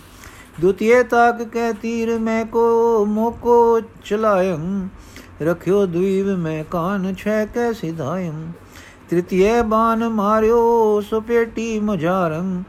ਦੁਤੀਏ 0.60 1.02
ਤਾਕ 1.02 1.42
ਕੈ 1.42 1.72
ਤੀਰ 1.72 2.18
ਮੈਂ 2.18 2.44
ਕੋ 2.46 3.04
ਮੋਕੋ 3.06 3.80
ਚਲਾਇੰ 4.04 4.88
ਰਖਿਓ 5.42 5.84
ਦੁਈਵ 5.86 6.36
ਮੈਂ 6.36 6.64
ਕਾਨ 6.64 7.14
ਛੈ 7.14 7.44
ਕੈ 7.46 7.72
ਸਿਧਾਇੰ। 7.72 8.52
ਤ੍ਰਿਤੀਏ 9.10 9.62
ਬਾਨ 9.62 10.08
ਮਾਰਿਓ 10.08 11.00
ਸੁਪੇਟੀ 11.00 11.78
ਮੁਝਾਰੰ। 11.80 12.62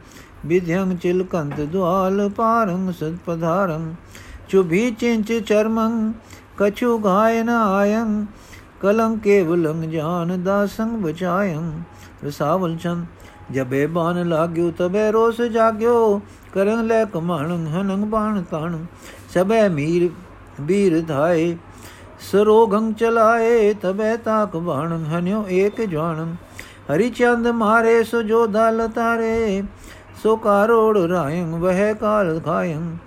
ਵਿਧਯੰ 0.46 0.98
ਚਿਲਕੰਤ 0.98 1.62
ਦੁਆਲ 1.62 2.30
ਪਾਰੰ 2.30 2.92
ਸਦ 2.94 3.18
ਪਧਾਰੰ। 3.26 3.94
ਚੁਭੀ 4.50 4.90
ਚਿੰਚ 4.92 5.34
ਚਰਮੰ, 5.34 6.12
ਕਛੂ 6.58 6.98
ਗਾਇਨ 6.98 7.50
ਆਯੰ 7.50 8.26
ਕਲੰ 8.82 9.18
ਕੇਵਲੰ 9.18 9.90
ਜਾਨ 9.92 10.44
ਦਾਸੰ 10.44 11.02
ਬਚਾਯੰ 11.02 11.72
ਰਸਾਵਲ 12.26 12.76
ਚੰਦ, 12.76 13.06
ਜਬੇ 13.52 13.86
ਬਾਨ 13.88 14.28
ਲਾਗਿਓ 14.30 14.72
ਤਬੇ 14.72 15.12
ਰੋਸ 15.12 15.42
ਜਾਗਿਓ। 15.42 16.22
ਕਰਨ 16.54 16.86
ਲੈ 16.88 17.06
ਕਮਾਣੰ 17.06 17.66
ਹਨੰ 17.68 18.10
ਬਾਣ 18.10 18.42
ਤਾਣ। 18.44 18.78
ਸਬੈ 19.34 19.68
ਮੀਰ, 19.70 20.10
ਬੀਰ 20.62 21.02
ਧਾਏ 21.02 21.58
ਸਰੋਗੰ 22.22 22.92
ਚਲਾਏ 22.94 23.74
ਤਬੇ 23.74 24.16
ਤਾਕ 24.18 24.56
ਬਾਣ 24.58 25.04
ਹਨਿਓ 25.06 25.44
ਏਕ 25.50 25.82
ਜਵਾਨ। 25.82 26.36
ਹਰੀ 26.92 27.10
ਚੰਦ 27.10 27.48
ਮਾਰੇ 27.48 28.04
ਸੋ 28.04 28.22
ਜੋਧਾ 28.22 28.70
ਲਤਾਰੇ 28.70 29.64
ਸੋ 30.24 30.36
ਕਾਰੋੜ 30.36 30.98
ਰਾਇੰ 30.98 31.60
ਵਹਿ 31.60 31.94
ਕਾਲ 31.94 32.40
ਖਾਇੰ। 32.40 32.98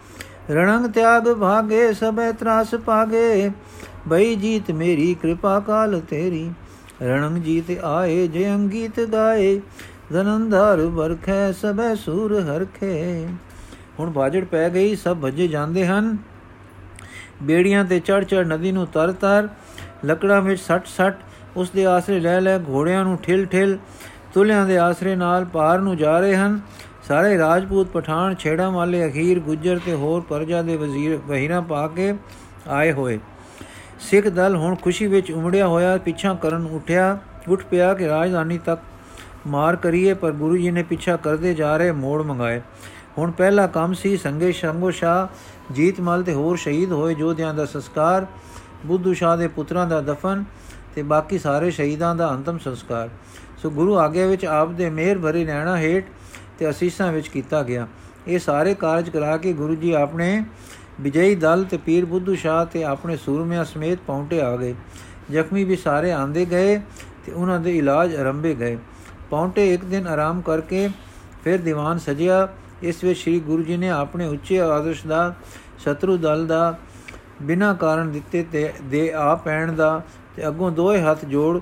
ਰਣੰਗ 0.51 0.87
ਤਿਆਗ 0.87 1.29
ਭਾਗੇ 1.33 1.93
ਸਬੈ 1.93 2.31
ਤਰਾਸ 2.33 2.75
ਪਾਗੇ, 2.75 3.51
ਬਈ 4.09 4.35
ਜੀਤ 4.35 4.71
ਮੇਰੀ 4.71 5.15
ਕਿਰਪਾ 5.15 5.59
ਕਾਲ 5.61 6.01
ਤੇਰੀ। 6.01 6.51
ਰਣੰਗ 7.03 7.37
ਜੀਤ 7.37 7.71
ਆਏ, 7.85 8.27
ਜੇ 8.27 8.49
ਅੰਗੀਤ 8.55 9.01
ਗਾਏ 9.01 9.61
ਧਨੰਧਰ 10.13 10.81
ਵਰਖੈ 10.87 11.53
ਸਬੈ 11.53 11.95
ਸੂਰ 11.95 12.41
ਹਰਖੇ। 12.41 13.27
ਹੁਣ 13.99 14.11
ਬਾਜੜ 14.11 14.45
ਪੈ 14.45 14.69
ਗਈ, 14.71 14.97
ਸਭ 14.97 15.17
ਭੱਜੇ 15.17 15.49
ਜਾਂਦੇ 15.49 15.87
ਹਨ। 15.87 16.17
ਬੇੜੀਆਂ 17.43 17.85
ਤੇ 17.85 17.99
ਚੜ 18.01 18.23
ਚੜ 18.25 18.47
ਨਦੀ 18.47 18.73
ਨੂੰ 18.73 18.87
ਤਰ 18.87 19.13
ਤਰ, 19.13 19.49
ਲੱਕੜਾਂ 20.05 20.41
ਵਿੱਚ 20.43 20.61
ਸੱਟ 20.61 20.87
ਸੱਟ 20.87 21.19
ਉਸ 21.57 21.71
ਦੇ 21.71 21.87
ਆਸਰੇ 21.87 22.21
ਲੈ 22.21 22.41
ਲੈ 22.41 22.59
ਘੋੜਿਆਂ 22.59 23.05
ਨੂੰ 23.05 23.17
ਠਿਲ 23.17 23.47
ਠਿਲ, 23.47 23.79
ਤੁਲਿਆਂ 24.35 24.67
ਦੇ 24.67 24.79
ਆਸਰੇ 24.79 25.15
ਨਾਲ 25.17 25.45
ਪਾਰ 25.45 25.79
ਨੂੰ 25.79 25.97
ਜਾ 25.97 26.19
ਰਹੇ 26.21 26.37
ਹਨ। 26.37 26.61
ਸਾਰੇ 27.09 27.39
ਰਾਜਪੂਤ 27.39 27.89
ਪਠਾਨ 27.89 28.35
ਛੇੜਾਂ 28.35 28.71
ਵਾਲੇ 28.71 29.07
ਅਖੀਰ 29.07 29.41
ਗੁੱਜਰ 29.41 29.79
ਤੇ 29.87 29.95
ਹੋਰ 29.95 30.21
ਪਰਜਾ 30.21 30.63
ਦੇ 30.63 30.77
ਵਜ਼ੀਰ 30.77 31.17
ਵਹੀਰਾ 31.27 31.61
ਪਾ 31.61 31.87
ਕੇ 31.89 32.15
ਆਏ 32.69 32.93
ਹੋਏ। 32.93 33.19
ਸਿੱਖ 34.01 34.29
ਦਲ 34.29 34.57
ਹੁਣ 34.57 34.75
ਖੁਸ਼ੀ 34.75 35.07
ਵਿੱਚ 35.07 35.31
ਉਮੜਿਆ 35.33 35.67
ਹੋਇਆ 35.67 35.97
ਪਿੱਛਾ 35.97 36.35
ਕਰਨ 36.35 36.67
ਉੱਠਿਆ, 36.67 37.19
ਉੱਠ 37.49 37.65
ਪਿਆ 37.65 37.93
ਕਿ 37.95 38.09
ਰਾਜਧਾਨੀ 38.09 38.59
ਤੱਕ 38.59 38.81
ਮਾਰ 39.47 39.77
ਕਰੀਏ, 39.77 40.15
ਪਰ 40.15 40.33
ਗੁਰੂ 40.33 40.57
ਜੀ 40.57 40.71
ਨੇ 40.71 40.83
ਪਿੱਛਾ 40.83 41.17
ਕਰਦੇ 41.17 41.55
ਜਾ 41.55 41.77
ਰਹੇ 41.77 41.93
ਮੋੜ 41.93 42.23
ਮੰਗਾਏ। 42.23 42.61
ਹੁਣ 43.19 43.31
ਪਹਿਲਾ 43.31 43.67
ਕੰਮ 43.67 43.93
ਸੀ 43.93 44.17
ਸੰਗੇ 44.17 44.53
ਸ਼ੰਗੋ 44.53 44.91
ਸ਼ਾ 44.91 45.29
ਜੀਤਮਲ 45.73 46.23
ਤੇ 46.23 46.35
ਹੋਰ 46.35 46.57
ਸ਼ਹੀਦ 46.57 46.93
ਹੋਏ 46.93 47.15
ਜੋਧਿਆਂ 47.15 47.55
ਦਾ 47.55 47.65
ਸੰਸਕਾਰ, 47.65 48.27
ਬੁੱਧੂ 48.87 49.15
ਸ਼ਾਹ 49.15 49.37
ਦੇ 49.37 49.49
ਪੁੱਤਰਾਂ 49.49 49.87
ਦਾ 49.87 50.01
ਦਫਨ 50.01 50.45
ਤੇ 50.95 51.03
ਬਾਕੀ 51.03 51.39
ਸਾਰੇ 51.39 51.71
ਸ਼ਹੀਦਾਂ 51.71 52.15
ਦਾ 52.15 52.31
ਅੰਤਮ 52.31 52.59
ਸੰਸਕਾਰ। 52.59 53.09
ਸੋ 53.63 53.71
ਗੁਰੂ 53.71 53.99
ਆਗੇ 53.99 54.27
ਵਿੱਚ 54.27 54.45
ਆਪ 54.45 54.71
ਦੇ 54.71 54.91
ਮਿਹਰ 54.91 55.19
ਭਰੇ 55.19 55.45
ਨੈਣਾ 55.45 55.77
ਹੇਟ 55.77 56.07
ਤੇ 56.59 56.71
ਅਸੀਸਾਂ 56.71 57.13
ਵਿੱਚ 57.13 57.29
ਕੀਤਾ 57.29 57.63
ਗਿਆ। 57.63 57.87
ਇਹ 58.29 58.39
ਸਾਰੇ 58.39 58.75
ਕਾਰਜ 58.75 59.11
ਕਰਾ 59.11 59.37
ਕੇ 59.37 59.53
ਗੁਰੂ 59.53 59.75
ਜੀ 59.75 59.93
ਆਪਣੇ 59.93 60.45
ਵਿਜਈ 61.01 61.35
ਦਲ 61.35 61.65
ਤੇ 61.65 61.77
ਪੀਰ 61.77 62.05
ਬੁੱਧੂ 62.05 62.35
ਸ਼ਾਹ 62.35 62.65
ਤੇ 62.67 62.85
ਆਪਣੇ 62.85 63.17
ਸੂਰਮਿਆਂ 63.17 63.65
ਸਮੇਤ 63.65 63.99
ਪਹੁੰਚੇ 64.07 64.41
ਆ 64.41 64.57
ਗਏ। 64.57 64.75
ਜ਼ਖਮੀ 65.31 65.65
ਵੀ 65.65 65.77
ਸਾਰੇ 65.77 66.13
ਆਂਦੇ 66.13 66.45
ਗਏ 66.45 66.77
ਤੇ 67.27 67.33
ਉਹਨਾਂ 67.33 67.61
ਦੇ 67.61 67.77
ਇਲਾਜ 67.79 68.17
ਆਰੰਭੇ 68.17 68.55
ਗਏ। 68.55 68.79
ਪਹੁੰਚੇ 69.31 69.73
ਇੱਕ 69.75 69.85
ਦਿਨ 69.85 70.07
ਆਰਾਮ 70.07 70.41
ਕਰਕੇ 70.41 70.89
ਫਿਰ 71.45 71.59
ਦੀਵਾਨ 71.59 71.99
ਸਜਿਆ 71.99 72.47
ਇਸ 72.83 73.03
ਵਿੱਚ 73.05 73.19
ਸ੍ਰੀ 73.19 73.39
ਗੁਰੂ 73.41 73.63
ਜੀ 73.63 73.77
ਨੇ 73.77 73.89
ਆਪਣੇ 73.91 74.27
ਉੱਚੇ 74.27 74.61
ਆਦਰਸ਼ 74.61 75.07
ਦਾ 75.07 75.35
ਸ਼ਤਰੂ 75.79 76.17
ਦਲ 76.17 76.47
ਦਾ 76.47 76.79
ਬਿਨਾਂ 77.43 77.75
ਕਾਰਨ 77.75 78.11
ਦਿੱਤੇ 78.13 78.43
ਤੇ 78.53 78.73
ਦੇ 78.83 79.13
ਆ 79.13 79.35
ਪੈਣ 79.35 79.73
ਦਾ 79.73 80.01
ਤੇ 80.37 80.47
ਅੱਗੋਂ 80.49 80.71
ਦੋਹੇ 80.71 81.01
ਹੱਥ 81.03 81.25
ਜੋੜ 81.25 81.61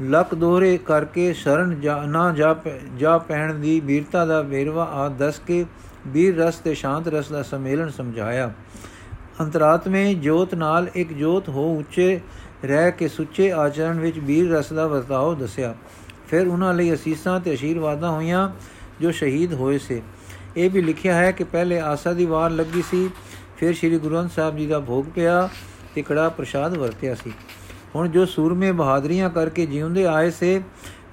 ਲੱਕ 0.00 0.34
ਦੋਹਰੇ 0.34 0.76
ਕਰਕੇ 0.76 1.32
ਸ਼ਰਨ 1.32 1.74
ਨਾ 2.08 2.30
ਜਾ 2.32 2.54
ਜਾ 2.96 3.16
ਪੈਣ 3.18 3.54
ਦੀ 3.54 3.78
ਵੀਰਤਾ 3.80 4.24
ਦਾ 4.26 4.40
ਵੇਰਵਾ 4.42 4.84
ਆ 4.84 5.08
ਦੱਸ 5.08 5.38
ਕੇ 5.38 5.64
ਵੀਰ 6.06 6.36
ਰਸ 6.36 6.56
ਤੇ 6.56 6.74
ਸ਼ਾਂਤ 6.74 7.08
ਰਸ 7.08 7.28
ਦਾ 7.28 7.42
ਸਮੇਲਨ 7.42 7.90
ਸਮਝਾਇਆ। 7.90 8.50
ਅੰਤਰਾਤਮੇ 9.40 10.14
ਜੋਤ 10.14 10.54
ਨਾਲ 10.54 10.88
ਇੱਕ 10.94 11.12
ਜੋਤ 11.12 11.48
ਹੋ 11.48 11.78
ਉੱਚੇ 11.78 12.20
ਰਹਿ 12.64 12.92
ਕੇ 12.92 13.08
ਸੁੱਚੇ 13.08 13.50
ਆਚਰਣ 13.52 13.98
ਵਿੱਚ 14.00 14.18
ਵੀਰ 14.18 14.50
ਰਸ 14.50 14.72
ਦਾ 14.72 14.86
ਵਰਤਾਓ 14.86 15.34
ਦੱਸਿਆ। 15.34 15.74
ਫਿਰ 16.28 16.46
ਉਹਨਾਂ 16.46 16.72
ਲਈ 16.74 16.94
ਅਸੀਸਾਂ 16.94 17.38
ਤੇ 17.40 17.54
ਅਸ਼ੀਰਵਾਦਾਂ 17.54 18.10
ਹੋਈਆਂ 18.10 18.48
ਜੋ 19.00 19.10
ਸ਼ਹੀਦ 19.10 19.52
ਹੋਏ 19.54 19.78
ਸੇ। 19.78 20.02
ਇਹ 20.58 20.70
ਵੀ 20.70 20.82
ਲਿਖਿਆ 20.82 21.14
ਹੈ 21.14 21.30
ਕਿ 21.32 21.44
ਪਹਿਲੇ 21.44 21.80
ਆਸਾ 21.80 22.12
ਦੀ 22.12 22.24
ਵਾਰ 22.24 22.50
ਲੱਗੀ 22.50 22.82
ਸੀ, 22.82 23.10
ਫਿਰ 23.56 23.74
ਸ੍ਰੀ 23.74 23.98
ਗੁਰੂ 23.98 24.14
ਗ੍ਰੰਥ 24.14 24.32
ਸਾਹਿਬ 24.32 24.56
ਜੀ 24.56 24.66
ਦਾ 24.66 24.80
ਭੋਗ 24.80 25.04
ਪਿਆ 25.14 25.48
ਤੇ 25.94 26.02
ਕੜਾ 26.02 26.28
ਪ੍ਰਸ਼ਾਦ 26.28 26.76
ਵਰਤਿਆ 26.76 27.14
ਸੀ। 27.14 27.32
ਹੁਣ 27.94 28.08
ਜੋ 28.08 28.24
ਸੂਰਮੇ 28.24 28.72
ਬਹਾਦਰੀਆਂ 28.72 29.30
ਕਰਕੇ 29.30 29.66
ਜਿਉਂਦੇ 29.66 30.06
ਆਏ 30.06 30.30
ਸੇ, 30.30 30.62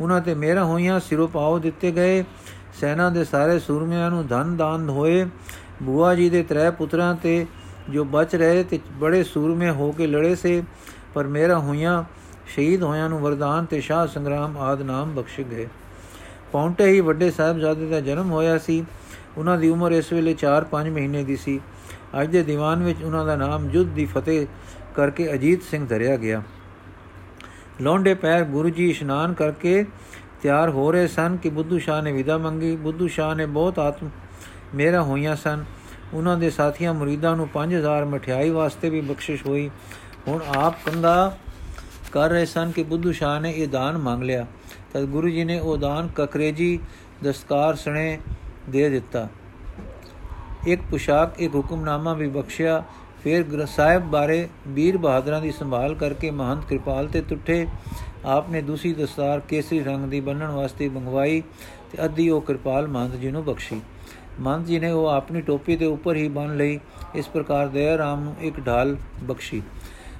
ਉਹਨਾਂ 0.02 0.22
ਤੇ 0.22 0.34
ਮੇਰਾ 0.34 0.64
ਹੋਈਆਂ 0.64 1.00
ਸਿਰੋਂ 1.00 1.28
ਪਾਉ 1.28 1.60
ਦਿੱਤੇ 1.60 1.92
ਗਏ। 1.92 2.24
ਸੈਨਾ 2.82 3.10
ਦੇ 3.10 3.24
ਸਾਰੇ 3.24 3.60
ਸੂਰਮਿਆਂ 3.60 4.10
ਨੂੰ 4.12 4.28
ਧਨ 4.28 4.58
ਦਾਨ 4.58 4.90
ਹੋਏ। 4.90 5.25
ਬੂਆ 5.84 6.16
ਜੀ 6.16 6.30
ਦੇ 6.30 6.44
ਤਰੇ 6.44 6.72
ਪੁੱਤਰਾਂ 6.72 7.16
ਤੇ 7.16 7.46
ਜੋ 7.90 8.06
ਬਚ 8.06 8.36
ਰਹੇ 8.36 8.64
ਤੇ 8.64 8.80
ਬੜੇ 8.94 9.24
ਸੂਰਮੇ 9.24 9.70
ਹੋ 9.70 9.92
ਕੇ 9.92 10.08
ਲੜੇ 10.08 10.36
ਸੇ, 10.36 10.64
ਪਰ 11.14 11.28
ਮੇਰਾ 11.28 11.60
ਹੋਈਆਂ 11.60 12.04
ਸ਼ਹੀਦ 12.48 12.84
ਹੋਇਆਂ 12.84 13.10
ਨੂੰ 13.10 13.20
ਵਰਦਾਨ 13.20 13.66
ਤੇ 13.66 13.82
ਸ਼ਾਹ 13.82 14.08
ਸੰਗਰਾਮ 14.08 14.58
ਆਦ 14.58 14.82
ਨਾਮ 14.82 15.14
ਬਖਸ਼ 15.16 15.40
ਗਏ। 15.42 15.68
ਪੌਂਟੇ 16.52 16.86
ਹੀ 16.86 17.00
ਵੱਡੇ 17.00 17.32
ਸਾਹਿਬਜ਼ਾਦੇ 17.32 17.90
ਦਾ 17.90 18.00
ਜਨਮ 18.02 18.32
ਹੋਇਆ 18.32 18.58
ਸੀ। 18.58 18.86
ਉਹਨਾਂ 19.38 19.58
ਦੀ 19.58 19.70
ਉਮਰ 19.70 19.92
ਇਸ 19.92 20.13
ਵੇਲੇ 20.13 20.34
4-5 20.34 20.89
ਮਹੀਨੇ 20.89 21.24
ਦੀ 21.24 21.36
ਸੀ। 21.36 21.60
ਅੱਜ 22.22 22.32
ਦੇ 22.32 22.44
ਦੀਵਾਨ 22.44 22.84
ਵਿੱਚ 22.84 23.04
ਉਹਨਾਂ 23.04 23.25
ਦਾ 23.25 23.36
ਨਾਮ 23.36 23.68
ਜੁੱਧ 23.68 23.89
ਦੀ 23.89 24.06
ਫਤਿਹ 24.06 24.48
ਕਰਕੇ 24.96 25.34
ਅਜੀਤ 25.34 25.63
ਸਿੰਘ 25.63 25.88
ਧਰਿਆ 25.88 26.15
ਗਿਆ। 26.15 26.44
ਲੌਂਡੇ 27.82 28.13
ਪੈਰ 28.13 28.44
ਗੁਰੂ 28.44 28.70
ਜੀ 28.70 28.89
ਇਸ਼ਨਾਨ 28.89 29.34
ਕਰਕੇ 29.34 29.86
ਤਿਆਰ 30.42 30.70
ਹੋ 30.70 30.92
ਰਹੇ 30.92 31.08
ਸਨ 31.08 31.38
ਕਿ 31.38 31.50
ਬੁੱਧੂ 31.50 31.80
ਸ਼ਾਹ 31.80 32.01
ਨੇ 32.01 32.12
ਵਿਦਾ 32.12 32.38
ਮੰਗੀ। 32.38 32.75
ਬੁੱਧੂ 32.75 33.08
ਸ਼ਾਹ 33.08 33.36
ਨੇ 33.36 33.46
ਬਹੁਤ 33.46 33.80
ਆਤਮ 33.80 34.10
ਮੇਰਾ 34.75 35.01
ਹੋਈਆਂ 35.04 35.36
ਸਨ। 35.36 35.65
ਉਹਨਾਂ 36.13 36.38
ਦੇ 36.38 36.50
ਸਾਥੀਆਂ 36.50 36.94
ਮੁਰੀਦਾਂ 36.94 37.36
ਨੂੰ 37.36 37.48
5000 37.48 38.06
ਮਠਿਆਈ 38.06 38.50
ਵਾਸਤੇ 38.50 38.89
ਵੀ 38.89 39.01
ਬਖਸ਼ਿਸ਼ 39.01 39.46
ਹੋਈ। 39.46 39.70
ਹੁਣ 40.27 40.42
ਆਪ 40.56 40.75
ਕੰਗਾ 40.86 41.38
ਕਰ 42.12 42.30
ਰਹੇ 42.30 42.46
ਸਨ 42.46 42.72
ਕਿ 42.72 42.84
ਬੁੱਧੂ 42.84 43.12
ਸ਼ਾਹ 43.12 43.39
ਨੇ 43.39 43.51
ਇਹ 43.51 43.68
ਦਾਨ 43.68 43.98
ਮੰਗ 43.98 44.24
ਲਿਆ। 44.24 44.46
ਤਦ 44.94 45.06
ਗੁਰੂ 45.06 45.30
ਜੀ 45.30 45.44
ਨੇ 45.44 45.60
ਉਹ 45.60 45.77
ਦਾਨ 45.77 46.10
ਕਕਰੇਜੀ 46.15 46.80
ਦਸਤਕਾਰ 47.24 47.75
ਸਣੇ। 47.75 48.20
ਦੇ 48.69 48.89
ਦਿੱਤਾ। 48.89 49.27
ਇੱਕ 50.67 50.81
ਪੁਸ਼ਾਕ, 50.91 51.39
ਇੱਕ 51.39 51.55
ਹੁਕਮਨਾਮਾ 51.55 52.13
ਵੀ 52.13 52.27
ਬਖਸ਼ਿਆ। 52.27 52.84
ਫਿਰ 53.24 53.43
ਗ੍ਰੰਥ 53.43 53.67
ਸਾਹਿਬ 53.67 54.03
ਬਾਰੇ 54.03 54.48
ਵੀਰ 54.67 54.98
ਬਹਾਦਰਾਂ 54.98 55.41
ਦੀ 55.41 55.51
ਸੰਭਾਲ 55.51 55.95
ਕਰਕੇ 55.95 56.31
ਮਹੰਤ 56.31 56.65
ਕਿਰਪਾਲ 56.65 57.07
ਤੇ 57.07 57.22
ਟੁੱਟੇ 57.22 57.67
ਆਪਨੇ 58.25 58.62
ਦੂਸਰੀ 58.62 58.93
ਦਸਤਾਰ 58.93 59.39
ਕੇਸਰੀ 59.39 59.84
ਰੰਗ 59.84 60.10
ਦੀ 60.10 60.19
ਬੰਨਣ 60.19 60.51
ਵਾਸਤੇ 60.51 60.89
ਮੰਗਵਾਈ 60.89 61.41
ਤੇ 61.91 62.05
ਅੱਧੀ 62.05 62.29
ਉਹ 62.29 62.41
ਕਿਰਪਾਲ 62.41 62.88
ਮਹੰਤ 62.88 63.15
ਜੀ 63.15 63.31
ਨੂੰ 63.31 63.43
ਬਖਸ਼ੀ। 63.45 63.81
ਮਹੰਤ 64.39 64.65
ਜੀ 64.65 64.79
ਨੇ 64.79 64.91
ਉਹ 64.91 65.07
ਆਪਣੀ 65.07 65.41
ਟੋਪੀ 65.41 65.75
ਦੇ 65.75 65.86
ਉੱਪਰ 65.86 66.15
ਹੀ 66.15 66.27
ਬੰਨ 66.27 66.57
ਲਈ। 66.57 66.79
ਇਸ 67.15 67.27
ਪ੍ਰਕਾਰ 67.27 67.67
ਦਇਆ 67.67 67.98
ਰਾਮ 67.98 68.24
ਨੂੰ 68.24 68.36
ਇੱਕ 68.41 68.65
ਢਾਲ 68.67 68.95
ਬਖਸ਼ੀ। 69.24 69.62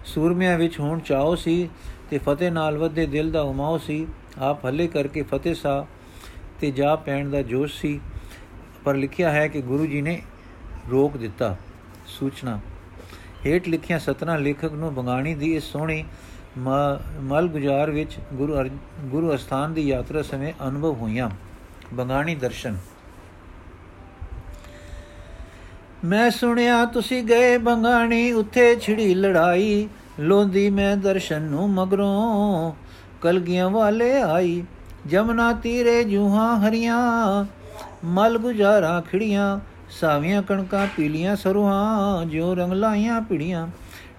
ਸੂਰਮਿਆਂ 0.06 0.58
ਵਿੱਚ 0.58 0.80
ਹੋਣ 0.80 1.00
ਚਾਹੋ 1.00 1.36
ਸੀ 1.36 1.70
ਤੇ 2.10 2.18
ਫਤਿਹ 2.18 2.52
ਨਾਲ 2.52 2.78
ਵਧੇ 2.78 3.06
ਦਿਲ 3.06 3.32
ਦਾ 3.32 3.42
ਉਮਾਉ 3.42 3.78
ਸੀ। 3.78 4.08
ਆਪ 4.40 4.66
ਹੱਲੇ 4.66 4.88
ਕਰਕੇ 4.88 5.22
ਫਤਿਹ 5.22 5.56
ਸਾ 5.56 5.86
ਤੇ 6.60 6.72
ਜਾ 6.72 6.96
ਪੈਣ 6.96 7.30
ਦਾ 7.30 7.42
ਜੋਸ਼ 7.42 7.82
ਸੀ। 7.82 8.00
ਪਰ 8.86 8.96
ਲਿਖਿਆ 8.96 9.32
ਹੈ 9.32 9.48
ਕਿ 9.48 9.62
ਗੁਰੂ 9.62 9.86
ਜੀ 9.86 10.02
ਨੇ 10.02 10.22
ਰੋਕ 10.92 11.18
ਦਿੱਤਾ, 11.18 11.56
ਸੂਚਨਾ। 12.08 12.60
ਹੇਠ 13.46 13.68
ਲਿਖਿਆ 13.68 13.98
ਸਤਨਾ 14.00 14.36
ਲੇਖਕ 14.36 14.74
ਨੂੰ 14.74 14.94
ਬੰਗਾਣੀ 14.94 15.34
ਦੀ 15.36 15.56
ਇਸ 15.56 15.64
ਸੋਹਣੀ 15.64 16.04
ਮਲ 17.22 17.48
ਗੁਜ਼ਾਰ 17.48 17.92
ਵਿੱਚ 17.92 18.18
ਗੁਰੂ 18.34 18.54
ਗੁਰੂ 19.04 19.34
ਅਸਥਾਨ 19.36 19.74
ਦੀ 19.74 19.88
ਯਾਤਰਾ 19.88 20.22
ਸਮੇਂ 20.22 20.54
ਅਨੁਭਵ 20.68 20.94
ਹੋਈਆਂ। 20.94 21.30
ਬੰਗਾਣੀ 21.94 22.36
ਦਰਸ਼ਨ। 22.36 22.78
ਮੈਂ 26.06 26.30
ਸੁਣਿਆ 26.32 26.86
ਤੁਸੀਂ 26.86 27.24
ਗਏ 27.24 27.58
ਬੰਗਾਣੀ, 27.58 28.32
ਉੱਥੇ 28.32 28.76
ਛਿੜੀ 28.76 29.14
ਲੜਾਈ, 29.16 29.90
ਲੋਂਦੀ 30.20 30.70
ਮੈਂ 30.70 30.96
ਦਰਸ਼ਨ 30.98 31.42
ਨੂੰ 31.42 31.70
ਮਗਰੋਂ 31.70 32.72
ਕਲਗੀਆਂ 33.22 33.70
ਵਾਲੇ 33.70 34.12
ਆਈ। 34.22 34.64
ਜਮਨਾ 35.08 35.52
ਤੀਰੇ 35.54 36.04
ਜੂਹਾਂ 36.04 36.58
ਹਰੀਆਂ 36.60 37.00
ਮਲ 38.06 38.38
ਗੁਜ਼ਾਰਾ 38.38 39.02
ਖਿੜੀਆਂ, 39.02 39.60
ਸਾਵੀਆਂ 40.00 40.42
ਕਣਕਾਂ 40.42 40.88
ਪੀਲੀਆਂ 40.98 41.36
ਸਰੂਹਾਂ, 41.36 42.26
ਜਿਉ 42.26 42.56
ਰੰਗ 42.56 42.74
ਲਾਈਆਂ 42.74 43.22
ਪਿੜੀਆਂ 43.22 43.68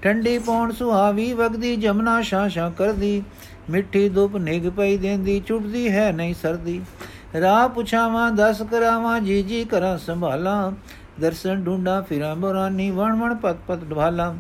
ਠੰਡੀ 0.03 0.39
ਪੌਣ 0.39 0.73
ਸੁਹਾਵੀ 0.73 1.33
ਵਗਦੀ, 1.33 1.77
ਜਮਨਾ 1.77 2.21
ਸ਼ਾਸ਼ਾ 2.23 2.69
ਕਰਦੀ। 2.71 3.23
ਮਿੱਠੀ 3.71 4.09
ਧੁੱਪ 4.09 4.37
ਨਿਗ 4.37 4.69
ਪਈ 4.69 4.97
ਦੇਂਦੀ 4.97 5.41
ਚੁੱਟਦੀ 5.41 5.89
ਹੈ 5.91 6.13
ਨਹੀਂ 6.13 6.35
ਸਰਦੀ। 6.35 6.81
ਰਾਹ 7.41 7.69
ਪੁਛਾਵਾਂ, 7.69 8.31
ਦਸ 8.31 8.63
ਕਰਾਵਾਂ, 8.63 9.21
ਜੀ 9.21 9.43
ਜੀ 9.43 9.65
ਕਰਾਂ 9.65 9.99
ਸੰਭਾਲਾਂ। 9.99 10.73
ਦਰਸ਼ਨ 11.21 11.65
ਢੂੰਡਾ 11.65 12.01
ਫਿਰਾਂ 12.01 12.37
ਬਰਾਨੀ, 12.37 12.91
ਵਣ 12.91 13.15
ਵਣ 13.15 13.35
ਪਤ 13.35 13.57
ਪਤ 13.67 13.85
ਢਵਾਲਾਂ। 13.91 14.35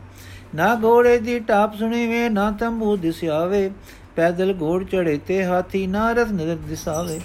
ਨਾ 0.54 0.74
ਘੋੜੇ 0.84 1.18
ਦੀ 1.18 1.38
ਟਾਪ 1.38 1.74
ਸੁਣੀ 1.74 2.06
ਵੇ 2.06 2.28
ਨਾ 2.28 2.50
ਤੰਬੂ 2.50 2.96
ਦਿਸਿਆਵੇ। 2.96 3.70
ਪੈਦਲ 4.16 4.54
ਘੋੜ 4.60 4.84
ਚੜੇ 4.84 5.18
ਤੇ 5.26 5.44
ਹਾਥੀ, 5.44 5.86
ਨਾ 5.86 6.12
ਰਥ 6.12 6.28
ਨਜ਼ਰ 6.28 6.56
ਦਿਸਾਵੇ। 6.68 7.20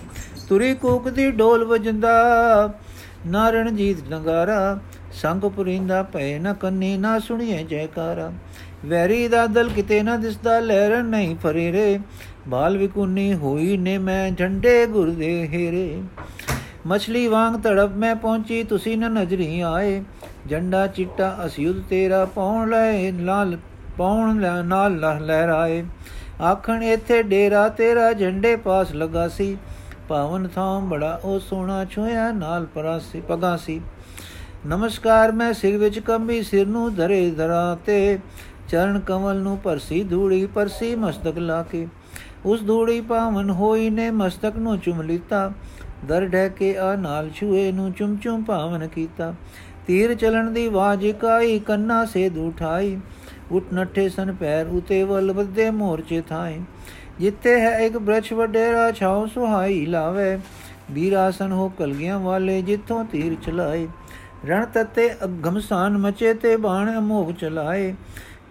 ਤੁਰੀ 0.51 0.73
ਕੂਕ 0.75 1.07
ਦੀ 1.09 1.29
ਢੋਲ 1.31 1.63
ਵਜੰਦਾ 1.65 2.13
ਨਾਰਣ 3.27 3.69
ਜੀਤ 3.71 3.97
ਨਗਾਰਾ, 4.09 4.79
ਸੰਗ 5.21 5.41
ਪੁਰਿੰਦਾ 5.45 6.01
ਪਏ 6.03 6.39
ਨ 6.39 6.53
ਕੰਨੀ 6.53 6.97
ਨਾ 6.97 7.17
ਸੁਣੀਏ 7.19 7.63
ਜੈਕਾਰਾ। 7.63 8.31
ਵੈਰੀ 8.85 9.27
ਦਾ 9.27 9.45
ਦਲ 9.47 9.69
ਕਿਤੇ 9.69 10.01
ਨਾ 10.03 10.17
ਦਿਸਦਾ 10.17 10.59
ਲਹਿਰ 10.59 11.03
ਨਹੀਂ 11.03 11.35
ਫਰੇ 11.35 11.71
ਰੇ 11.71 11.99
ਬਾਲ 12.47 12.77
ਵਿਕੁੰਨੀ 12.77 13.33
ਹੋਈ 13.33 13.77
ਨੇ 13.77 13.97
ਮੈਂ 13.99 14.31
ਝੰਡੇ 14.31 14.85
ਗੁਰਦੇ 14.87 15.31
ਹੇਰੇ। 15.47 16.01
ਮਛਲੀ 16.87 17.25
ਵਾਂਗ 17.27 17.59
ਤੜਪ 17.61 17.95
ਮੈਂ 17.95 18.15
ਪਹੁੰਚੀ, 18.15 18.63
ਤੁਸੀਂ 18.63 18.97
ਨ 18.97 19.11
ਨਜ਼ਰੀ 19.13 19.59
ਆਏ। 19.61 20.01
ਝੰਡਾ 20.49 20.85
ਚਿੱਟਾ 20.87 21.35
ਅਸਿਉਦ 21.45 21.81
ਤੇਰਾ 21.89 22.23
ਪੌਣ 22.25 22.69
ਲੈ 22.69 23.11
ਲਾਲ 23.13 23.57
ਪੌਣ 23.97 24.45
ਨਾਲ 24.65 24.99
ਲਹਿਰਾਏ। 24.99 25.83
ਆਖਣ, 26.43 26.83
ਇੱਥੇ 26.83 27.23
ਡੇਰਾ 27.23 27.67
ਤੇਰਾ 27.69 28.13
ਝੰਡੇ 28.13 28.55
ਪਾਸ 28.55 28.93
ਲਗਾ 28.93 29.27
ਸੀ। 29.27 29.55
ਪਾਵਨ 30.11 30.47
ਥਾਂ 30.47 30.81
ਬੜਾ, 30.81 31.19
ਉਹ 31.23 31.39
ਸੋਹਣਾ 31.39 31.83
ਛੋਇਆ 31.85 32.31
ਨਾਲ 32.33 32.65
ਪਰਾਸੀ 32.65 33.21
ਪਗਾ 33.21 33.55
ਸੀ 33.57 33.81
ਨਮਸਕਾਰ, 34.67 35.31
ਮੈਂ 35.31 35.53
ਸਿਰ 35.53 35.77
ਵਿੱਚ 35.77 35.99
ਕੰਬੀ, 35.99 36.41
ਸਿਰ 36.43 36.67
ਨੂੰ 36.67 36.93
ਧਰੇ 36.95 37.29
ਧਰਾ 37.31 37.77
ਤੇ। 37.85 38.19
ਚਰਨ 38.69 38.99
ਕਮਲ 38.99 39.35
ਨੂੰ 39.35 39.57
ਪਰਸੀ 39.57 40.03
ਧੂੜੀ 40.03 40.45
ਪਰਸੀ 40.45 40.93
ਮਸਤਕ 40.95 41.37
ਲਾ 41.37 41.61
ਕੇ। 41.63 41.87
ਉਸ 42.45 42.61
ਧੂੜੀ 42.61 42.99
ਪਾਵਨ 43.01 43.49
ਹੋਈ 43.51 43.89
ਨੇ 43.89 44.09
ਮਸਤਕ 44.11 44.57
ਨੂੰ 44.57 44.77
ਚੁੰਮ 44.79 45.01
ਲੀਤਾ। 45.01 45.51
ਦਰ 46.07 46.27
ਢੈ 46.27 46.47
ਕੇ 46.49 46.75
ਆ 46.77 46.95
ਨਾਲ 46.95 47.29
ਛੂਏ 47.29 47.71
ਨੂੰ 47.71 47.91
ਚੁੰਮ 47.91 48.15
ਚੁੰਮ 48.15 48.43
ਪਾਵਨ 48.43 48.87
ਕੀਤਾ। 48.87 49.33
ਤੀਰ 49.87 50.13
ਚਲਣ 50.15 50.51
ਦੀ 50.51 50.65
ਆਵਾਜ਼ 50.67 51.05
ਕਾਈ, 51.11 51.59
ਕੰਨਾ 51.59 52.03
ਸੇ 52.05 52.29
ਦੂਠਾਈ 52.29 52.97
ਉਠ 53.51 53.73
ਨੱਠੇ 53.73 54.07
ਸਨ 54.09 54.33
ਪੈਰ 54.33 54.67
ਉਤੇ, 54.67 55.03
ਵਲ 55.03 55.31
ਵੱਦੇ 55.31 55.69
ਮੋਰਚੇ 55.71 56.21
ਥਾਏ 56.21 56.59
ਜਿੱਥੇ 57.19 57.59
ਹੈ 57.61 57.77
ਇੱਕ 57.79 57.97
ਬ੍ਰਛ 57.97 58.33
ਵਡੇਰਾ, 58.33 58.91
ਛਾਉ 58.91 59.27
ਸੁਹਾਈ 59.27 59.85
ਲਾਵੇ। 59.85 60.39
ਵੀਰਾਸਨ 60.91 61.51
ਹੋ 61.51 61.69
ਕਲਗੀਆਂ 61.69 62.19
ਵਾਲੇ, 62.19 62.61
ਜਿੱਥੋਂ 62.61 63.05
ਤੀਰ 63.05 63.35
ਚਲਾਏ 63.43 63.87
ਰਣ 64.45 64.65
ਤਤੇ 64.65 65.09
ਅਗਮਸਾਨ 65.23 65.97
ਮਚੇ 65.97 66.33
ਤੇ 66.33 66.55
ਬਾਣ 66.55 66.97
ਅਮੋਗ 66.97 67.31
ਚਲਾਏ। 67.31 67.95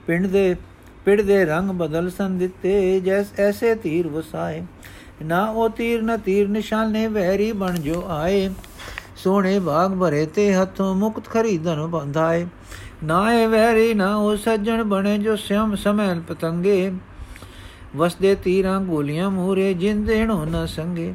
ਪਿੰਡ 0.07 0.27
ਦੇ 0.27 0.57
ਪਿੰਡ 1.05 1.21
ਦੇ 1.21 1.45
ਰੰਗ 1.45 1.71
ਬਦਲ 1.71 2.11
ਸੰ 2.11 2.39
ਦਿੱਤੇ, 2.39 3.01
ਜੈਸ 3.01 3.27
ਐਸੇ 3.39 3.75
ਤੀਰ 3.75 4.09
ਵਸਾਏ। 4.09 4.63
ਨਾ 5.25 5.45
ਉਹ 5.45 5.71
ਤੀਰ, 5.71 6.03
ਨ 6.03 6.17
ਤੀਰ 6.17 6.49
ਨਿਸ਼ਾਨੇ 6.49 7.07
ਵਹਿਰੀ 7.07 7.53
ਬਣ 7.53 7.75
ਜੋ 7.75 8.05
ਆਏ। 8.09 8.51
ਸੋਹਣੇ 9.17 9.59
ਬਾਗ 9.59 9.95
ਭਰੇ 9.95 10.27
ਤੇ 10.27 10.55
ਹੱਥੋਂ 10.55 10.95
ਮੁਕਤ 10.95 11.25
ਖਰੀਦਨ 11.25 11.87
ਬੰਧਾਏ। 11.87 12.47
ਨਾ 13.05 13.35
ਇਹ 13.35 13.49
ਵਹਿਰੀ 13.49 13.95
ਨਾ 13.95 14.17
ਉਹ 14.17 14.37
ਸੱਜਣ 14.37 14.85
ਬਣੇ 14.85 15.19
ਜੋ 15.19 15.37
ਸਿਮ 15.37 15.75
ਸਮੈਂ 15.75 16.17
ਪਤੰਗੇ। 16.29 16.93
ਵਸਦੇ 17.97 18.35
ਤੀਰਾਂ 18.35 18.81
ਗੋਲੀਆਂ 18.81 19.31
ਮੂਰੇ 19.31 19.73
ਜਿੰਦੇਣੋ 19.75 20.45
ਨ 20.45 20.67
ਸੰਗੇ। 20.67 21.15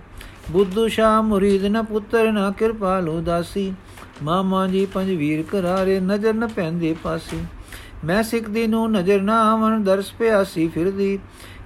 ਬੁੱਧੂ 0.51 0.87
ਸ਼ਾ 0.87 1.21
ਮੁਰੀਦ 1.21 1.65
ਨ 1.65 1.83
ਪੁੱਤਰ, 1.83 2.31
ਨ 2.31 2.51
ਕਿਰਪਾਲ 2.51 3.09
ਉਦਾਸੀ 3.09 3.73
ਮਾਮਾ 4.23 4.65
ਜੀ 4.67 4.85
ਪੰਜ 4.85 5.09
ਵੀਰ 5.11 5.43
ਕਰਾਰੇ 5.43 5.99
ਨਜ਼ਰ 5.99 6.33
ਨ 6.33 6.47
ਪੈਂਦੇ 6.47 6.95
ਪਾਸੀ। 7.03 7.39
ਮੈਂ 8.05 8.21
ਸਿੱਖ 8.23 8.49
ਦੀ 8.49 8.65
ਨੂੰ 8.67 8.91
ਨਜ਼ਰ 8.91 9.21
ਨਾ 9.21 9.39
ਆਵਣ, 9.51 9.83
ਦਰਸ 9.83 10.11
ਪਿਆਸੀ 10.11 10.67
ਫਿਰਦੀ। 10.67 11.19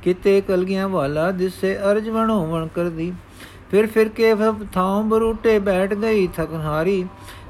ਕਿਤੇ 0.04 0.42
ਕਲਗੀਆਂ 0.42 0.88
ਵਾਲਾ 0.90 1.32
ਦਿਸੇ, 1.32 1.76
ਅਰਜ 1.92 2.10
ਵਣੋ 2.10 2.46
ਵਣ 2.46 2.68
ਕਰਦੀ। 2.68 3.12
ਫਿਰ 3.72 3.88
ਫਿਰ 3.88 4.10
ਕੇ 4.10 4.34
ਥਾਂ 4.74 5.04
ਬਰੂਟੇ 5.04 5.58
ਬੈਠ 5.60 5.94
ਗਈ 5.94 6.28
ਥਕਹਾਰੀ 6.28 7.04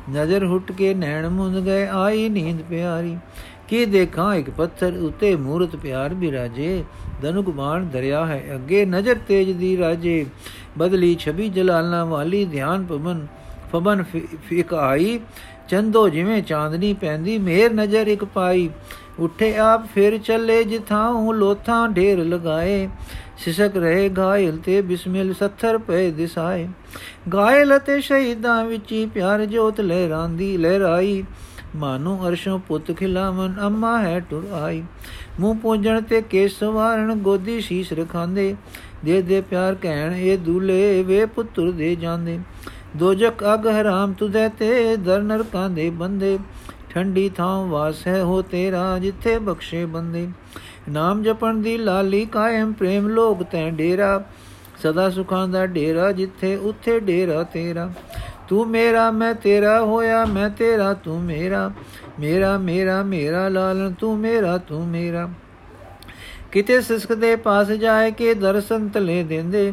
ਨਜ਼ਰ 0.09 0.45
ਹੁੱਟ 0.45 0.71
ਕੇ 0.71 0.93
ਨੈਣ 0.93 1.29
ਮੁੰਦ 1.29 1.59
ਗਏ, 1.65 1.87
ਆਈ 1.87 2.29
ਨੀਂਦ 2.29 2.61
ਪਿਆਰੀ। 2.61 3.17
ਕੀ 3.67 3.85
ਦੇਖਾਂ 3.85 4.33
ਇੱਕ 4.35 4.49
ਪੱਥਰ 4.49 4.97
ਉਤੇ 4.97 5.35
ਮੂਰਤ 5.35 5.75
ਪਿਆਰ 5.75 6.13
ਬਿਰਾਜੇ। 6.13 6.83
ਧਨੁਕ 7.21 7.49
ਬਾਣ 7.49 7.85
ਦਰਿਆ 7.85 8.25
ਹੈ। 8.25 8.43
ਅੱਗੇ 8.55 8.85
ਨਜ਼ਰ 8.85 9.15
ਤੇਜ 9.27 9.51
ਦੀ 9.51 9.77
ਰਾਜੇ, 9.77 10.25
ਬਦਲੀ 10.77 11.15
ਛਵੀ 11.19 11.49
ਜਲਾਲਨਾ 11.49 12.03
ਵਾਲੀ 12.05 12.45
ਧਿਆਨ 12.45 12.85
ਪਵਨ 12.85 13.25
ਫਬਨ 13.71 14.03
ਫਿਕ 14.49 14.73
ਆਈ। 14.73 15.19
ਚੰਦੋ 15.69 16.07
ਜਿਵੇਂ 16.09 16.41
ਚਾਂਦਨੀ 16.43 16.93
ਪੈਂਦੀ 16.93 17.37
ਮੇਰ 17.37 17.73
ਨਜ਼ਰ 17.73 18.07
ਇੱਕ 18.07 18.23
ਪਾਈ। 18.25 18.69
ਉੱਠੇ 19.19 19.55
ਆਪ 19.57 19.85
ਫਿਰ 19.95 20.17
ਚੱਲੇ 20.17 20.63
ਜਿਥਾਂ 20.63 21.33
ਲੋਥਾਂ 21.33 21.87
ਢੇਰ 21.89 22.19
ਲਗਾਏ। 22.19 22.87
ਸਿਸਕ 23.37 23.77
ਰਹੇ 23.77 24.07
ਗਾਇਲ 24.09 24.57
ਤੇ 24.57 24.81
ਬਿਸਮਿਲ 24.81 25.33
70 25.33 25.77
ਪਏ 25.77 26.09
ਦਿਸਾਏ। 26.11 26.67
ਗਾਇਲ 27.33 27.77
ਤੇ 27.79 27.99
ਸ਼ਹੀਦਾਂ 28.01 28.63
ਵਿੱਚ 28.65 28.93
ਪਿਆਰ 29.13 29.45
ਜੋਤ 29.45 29.81
ਲਹਿਰਾਂਦੀ, 29.81 30.55
ਲਹਿਰਾਈ। 30.57 31.23
ਮਾਨੋ 31.75 32.19
ਅਰਸ਼ੋਂ 32.27 32.59
ਪੁੱਤ 32.59 32.91
ਖਿਲਾਵਨ 32.91 33.55
ਅੰਮਾ 33.61 34.01
ਹੈ 34.01 34.19
ਟੁਰ 34.19 34.47
ਆਈ। 34.53 34.83
ਮੂੰਹ 35.39 35.55
ਪੂੰਝਣ 35.55 36.01
ਤੇ 36.01 36.21
ਕੇਸ 36.21 36.59
ਸਵਾਰਨ 36.59 37.13
ਗੋਦੀ 37.13 37.61
ਸ਼ੀਸ਼ 37.61 37.93
ਰਖਾਂਦੇ। 37.93 38.55
ਦੇ 39.05 39.21
ਦੇ 39.21 39.41
ਪਿਆਰ 39.41 39.75
ਕਹਿਣ 39.75 40.13
ਇਹ 40.13 40.37
ਦੂਲੇ 40.37 41.03
ਵੇ 41.03 41.25
ਪੁੱਤਰ 41.25 41.71
ਦੇ 41.71 41.95
ਜਾਂਦੇ। 41.95 42.39
ਦੋਜਕ 42.97 43.33
ਅਗ 43.53 43.67
ਹਰਾਮ 43.67 44.13
ਤੁਦੇ 44.13 44.49
ਤੇ, 44.49 44.95
ਦਰ 44.95 45.21
ਨਰਕਾਂ 45.21 45.69
ਦੇ 45.69 45.89
ਬੰਦੇ। 45.89 46.39
ਠੰਡੀ 46.89 47.29
ਥਾਂ 47.29 47.65
ਵਾਸ 47.65 48.07
ਹੈ 48.07 48.23
ਹੋ 48.23 48.41
ਤੇਰਾ, 48.41 48.99
ਜਿੱਥੇ 48.99 49.39
ਬਖਸ਼ੇ 49.39 49.85
ਬੰਦੇ। 49.85 50.27
ਨਾਮ 50.89 51.23
ਜਪਣ 51.23 51.53
ਦੀ 51.53 51.77
ਲਾਲੀ 51.77 52.25
ਕਾਇਮ, 52.25 52.73
ਪ੍ਰੇਮ 52.73 53.07
ਲੋਕ 53.07 53.43
ਤੈ 53.43 53.69
ਡੇਰਾ। 53.69 54.25
ਸਦਾ 54.83 55.09
ਸੁਖਾਂ 55.09 55.47
ਦਾ 55.47 55.65
ਡੇਰਾ, 55.65 56.11
ਜਿੱਥੇ 56.11 56.55
ਉੱਥੇ 56.55 56.99
ਡੇਰਾ 56.99 57.43
ਤੇਰਾ। 57.43 57.91
ਤੂੰ 58.49 58.67
ਮੇਰਾ, 58.67 59.11
ਮੈਂ 59.11 59.33
ਤੇਰਾ 59.33 59.79
ਹੋਇਆ, 59.81 60.25
ਮੈਂ 60.25 60.49
ਤੇਰਾ, 60.49 60.93
ਤੂੰ 60.93 61.21
ਮੇਰਾ। 61.21 61.71
ਮੇਰਾ 62.19 62.57
ਮੇਰਾ 62.57 63.03
ਮੇਰਾ 63.03 63.47
ਲਾਲਨ 63.49 63.93
ਤੂੰ 63.93 64.17
ਮੇਰਾ 64.17 64.57
ਤੂੰ 64.57 64.87
ਮੇਰਾ। 64.87 65.29
ਕਿਤੇ 66.51 66.81
ਸਿਸਕ 66.81 67.13
ਦੇ 67.13 67.35
ਪਾਸ 67.35 67.67
ਜਾਏ 67.67 68.11
ਕੇ 68.11 68.33
ਦਰਸ਼ਨ 68.33 68.87
ਤਲੇ 68.89 69.23
ਦਿੰਦੇ, 69.23 69.71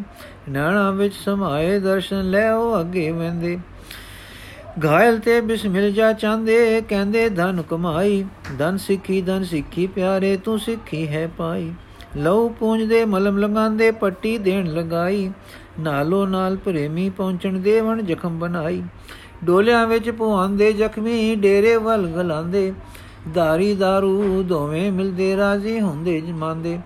ਨਾਣਾ 0.49 0.91
ਵਿੱਚ 0.91 1.15
ਸਮਾਏ 1.15 1.79
ਦਰਸ਼ਨ 1.81 2.31
ਲੈ 2.31 2.53
ਉਹ 2.53 2.81
ਅੱਗੇ 2.81 3.11
ਵੰਦੇ 3.11 3.59
ਘਾਇਲ 4.85 5.19
ਤੇ 5.19 5.41
ਬਿਸਮਿਲ 5.41 5.93
ਜਾ 5.93 6.13
ਚਾਂਦੇ 6.13 6.81
ਕਹਿੰਦੇ, 6.89 7.29
ਧਨ 7.29 7.63
ਕਮਾਈ, 7.63 8.25
ਧਨ 8.59 8.77
ਸਿੱਖੀ 8.77 9.23
ਧਨ 9.23 9.45
ਸਿੱਖੀ 9.45 9.87
ਪਿਆਰੇ, 9.87 10.37
ਤੂੰ 10.37 10.59
ਸਿੱਖੀ 10.59 11.07
ਹੈ 11.09 11.27
ਪਾਈ। 11.39 11.73
ਲਉ 12.17 12.49
ਪੂੰਝਦੇ 12.49 13.05
ਮਲਮ 13.05 13.39
ਲਗਾਉਂਦੇ 13.39 13.91
ਪੱਟੀ 13.91 14.37
ਦੇਣ 14.39 14.67
ਲਗਾਈ। 14.67 15.31
ਨਾਲੋ 15.81 16.27
ਨਾਲ 16.27 16.57
ਪ੍ਰੇਮੀ 16.57 17.11
ਪਹੁੰਚਣ 17.11 17.59
ਦੇਵਣ 17.59 18.03
ਜ਼ਖਮ 18.03 18.39
ਬਣਾਈ। 18.39 18.83
ਡੋਲਿਆਂ 19.45 19.87
ਵਿੱਚ 19.87 20.11
ਪੁਆਂਦੇ 20.11 20.73
ਜ਼ਖਮੀ 20.73 21.35
ਡੇਰੇ 21.35 21.77
ਵੱਲ 21.77 22.07
ਗਲਾਂਦੇ। 22.07 22.73
ਧਾਰੀ 23.35 23.73
दारू 23.73 24.43
ਦੋਵੇਂ 24.43 24.93
ਮਿਲਦੇ 24.93 25.37
ਰਾਜ਼ੀ 25.37 25.81
ਹੁੰਦੇ 25.81 26.21
ਜਮਾਂਦੇ। 26.21 26.79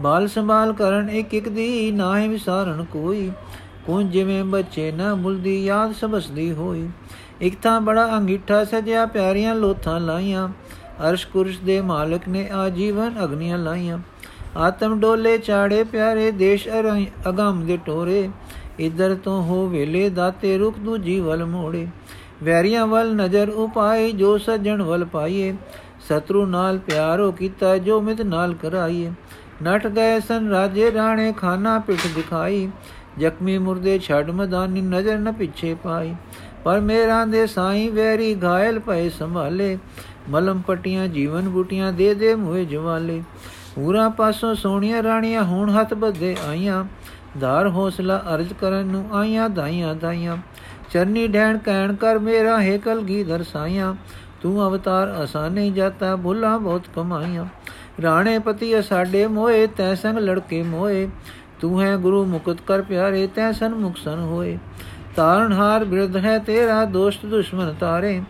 ਬਾਲ 0.00 0.28
ਸੰਭਾਲ 0.28 0.72
ਕਰਨ 0.72 1.10
ਇੱਕ 1.10 1.34
ਇੱਕ 1.34 1.48
ਦੀ 1.48 1.90
ਨਾਹੀ 1.90 2.28
ਵਿਸਾਰਨ 2.28 2.84
ਕੋਈ। 2.84 3.30
ਕੁੰਜ 3.86 4.12
ਜਿਵੇਂ 4.12 4.44
ਬੱਚੇ 4.44 4.92
ਨਾ 4.92 5.14
ਭੁਲਦੀ 5.14 5.64
ਯਾਦ 5.64 5.92
ਸਬਸਦੀ 5.92 6.52
ਹੋਈ। 6.52 6.88
ਇੱਕ 7.40 7.56
ਤਾਂ 7.62 7.80
ਬੜਾ 7.80 8.16
ਅੰਗੀਠਾ 8.16 8.64
ਸਜਿਆ 8.64 9.06
ਪਿਆਰੀਆਂ 9.06 9.54
ਲੋਥਾਂ 9.54 10.00
ਲਾਈਆਂ। 10.00 10.48
ਅਰਸ਼ 11.10 11.26
ਕੁਰਸ਼ 11.26 11.60
ਦੇ 11.60 11.80
ਮਾਲਕ 11.80 12.28
ਨੇ 12.28 12.48
ਆਜੀਵਨ 12.50 13.24
ਅਗਨੀਆਂ 13.24 13.58
ਲਾਈਆਂ। 13.58 13.98
ਆਤਮ 14.56 15.00
ਡੋਲੇ 15.00 15.38
ਚਾੜੇ 15.38 15.84
ਪਿਆਰੇ 15.84 16.30
ਦੇਸ਼ 16.30 16.68
ਅਗਮ 17.28 17.66
ਦੇ 17.66 17.76
ਟੋਰੇ। 17.76 18.30
ਇਧਰ 18.78 19.16
ਤੋਂ 19.24 19.42
ਹੋ 19.42 19.68
ਵੇਲੇ 19.68 20.08
ਦਾਤੇ 20.08 20.58
ਰੁਕ 20.58 20.78
ਦੂਜੀ 20.78 21.20
ਵੱਲ 21.20 21.44
ਮੋੜੇ। 21.44 21.86
ਵੈਰੀਆਂ 22.42 22.86
ਵੱਲ 22.86 23.14
ਨਜ਼ਰ 23.14 23.48
ਉਪਾਏ, 23.48 24.12
ਜੋ 24.12 24.38
ਸੱਜਣ 24.38 24.82
ਵੱਲ 24.82 25.04
ਪਾਈਏ। 25.04 25.56
ਸਤਰੂ 26.08 26.46
ਨਾਲ 26.46 26.78
ਪਿਆਰੋ 26.78 27.32
ਕੀਤਾ, 27.32 27.78
ਜੋ 27.78 28.00
ਮਿਤ 28.00 28.22
ਨਾਲ 28.22 28.54
ਕਰਾਈਏ। 28.54 29.12
ਨਟ 29.62 29.86
ਗਏ 29.86 30.20
ਸਨ 30.20 30.48
ਰਾਜੇ 30.48 30.92
ਰਾਣੇ, 30.92 31.32
ਖਾਨਾ 31.32 31.78
ਪਿੱਠ 31.78 32.06
ਦਿਖਾਈ। 32.14 32.68
ਜ਼ਖਮੀ 33.18 33.58
ਮੁਰਦੇ 33.58 33.98
ਛੱਡ 33.98 34.30
ਮਦਾਨੀ 34.30 34.80
ਨਜ਼ਰ 34.80 35.18
ਨ 35.18 35.32
ਪਿੱਛੇ 35.32 35.74
ਪਾਈ। 35.74 36.14
ਪਰ 36.64 36.80
ਮੇਰਾਂ 36.80 37.26
ਦੇ 37.26 37.46
ਸਾਈਂ 37.46 37.90
ਵੈਰੀ 37.90 38.36
ਘਾਇਲ 38.44 38.78
ਪਏ 38.78 39.08
ਸੰਭਾਲੇ। 39.08 39.78
ਮਲਮ 40.30 40.62
ਪਟੀਆਂ, 40.66 41.08
ਜੀਵਨ 41.08 41.48
ਬੂਟੀਆਂ 41.48 41.92
ਦੇ 41.92 42.14
ਦੇ 42.14 42.34
ਮੂਏ 42.34 42.64
ਜਵਾਲੇ। 42.64 43.22
ਪੂਰਾ 43.80 44.08
ਪਾਸੋਂ 44.08 44.54
ਸੋਹਣੀਆਂ 44.54 45.02
ਰਾਣੀਆਂ 45.02 45.42
ਹੁਣ 45.42 45.70
ਹੱਥ 45.70 45.94
ਬੱਧੇ 45.94 46.36
ਆਈਆਂ। 46.48 46.84
ਧਾਰ 47.40 47.68
ਹੌਸਲਾ 47.68 48.22
ਅਰਜ 48.34 48.52
ਕਰਨ 48.52 48.86
ਨੂੰ 48.86 49.04
ਆਈਆਂ, 49.12 49.48
ਦਾਈਆਂ 49.48 49.94
ਦਾਈਆਂ। 49.94 50.36
ਚਰਨੀ 50.92 51.26
ਢੈਣ 51.28 51.58
ਕਹਿਣ 51.58 51.94
ਕਰ 51.94 52.18
ਮੇਰਾ 52.18 52.60
ਹੈ 52.62 52.76
ਕਲਗੀ 52.78 53.24
ਦਰਸਾਈਆਂ 53.24 53.94
ਤੂੰ 54.42 54.68
ਅਵਤਾਰ 54.68 55.08
ਆਸਾਨੇ 55.08 55.70
ਜਾਤਾ 55.70 56.16
ਭੁੱਲਾ 56.16 56.56
ਬਹੁਤ 56.58 56.82
ਕਮਾਈਆਂ। 56.96 57.46
ਰਾਣੇ 58.02 58.38
ਪਤੀ 58.38 58.82
ਸਾਡੇ 58.82 59.26
ਮੋਏ, 59.26 59.66
ਤੈ 59.66 59.94
ਸੰਗ 59.94 60.18
ਲੜਕੇ 60.18 60.62
ਮੋਏ। 60.62 61.08
ਤੂੰ 61.60 61.82
ਹੈ 61.82 61.96
ਗੁਰੂ 61.96 62.24
ਮੁਕਤ 62.26 62.60
ਕਰ 62.60 62.82
ਪਿਆਰੇ, 62.82 63.26
ਤੈ 63.26 63.52
ਸਨ 63.52 63.74
ਮੁਕਸਨ 63.74 64.20
ਹੋਏ। 64.20 64.58
ਤਾਰਨ 65.16 65.52
ਹਾਰ 65.52 65.84
ਬਿਰਧ 65.84 66.16
ਹੈ 66.16 66.38
ਤੇਰਾ, 66.38 66.84
ਦੋਸਤ 66.84 67.26
ਦੁਸ਼ਮਨ 67.26 67.74
ਤਾਰੇ। 67.80 68.22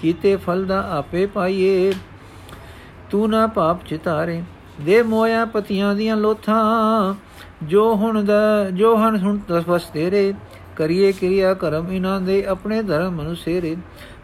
ਕੀਤੇ 0.00 0.36
ਫਲ 0.36 0.64
ਦਾ 0.64 0.86
ਆਪੇ 0.98 1.26
ਪਾਈਏ, 1.26 1.92
ਤੂੰ 3.10 3.28
ਨਾ 3.30 3.46
ਪਾਪ 3.46 3.84
ਚਿਤਾਰੇ। 3.86 4.42
ਦੇ 4.80 5.02
ਮੋਇਆ 5.02 5.44
ਪਤੀਆਂ 5.44 5.94
ਦੀਆਂ 5.94 6.16
ਲੋਥਾਂ, 6.16 7.14
ਜੋ 7.62 7.94
ਹੁਣ 7.94 8.24
ਦਾ, 8.24 8.70
ਜੋ 8.70 8.96
ਹਨ 8.96 9.16
ਹੁਣ 9.16 9.38
ਤਸਵਸ 9.48 9.82
ਤੇਰੇ, 9.84 10.34
ਕਰੀਏ 10.76 11.12
ਕਿਰਿਆ 11.12 11.54
ਕਰਮ 11.54 11.92
ਇਨਾਂ 11.92 12.20
ਦੇ 12.20 12.44
ਆਪਣੇ 12.46 12.82
ਧਰਮ 12.82 13.20
ਅਨੁਸੇਰੇ। 13.20 13.76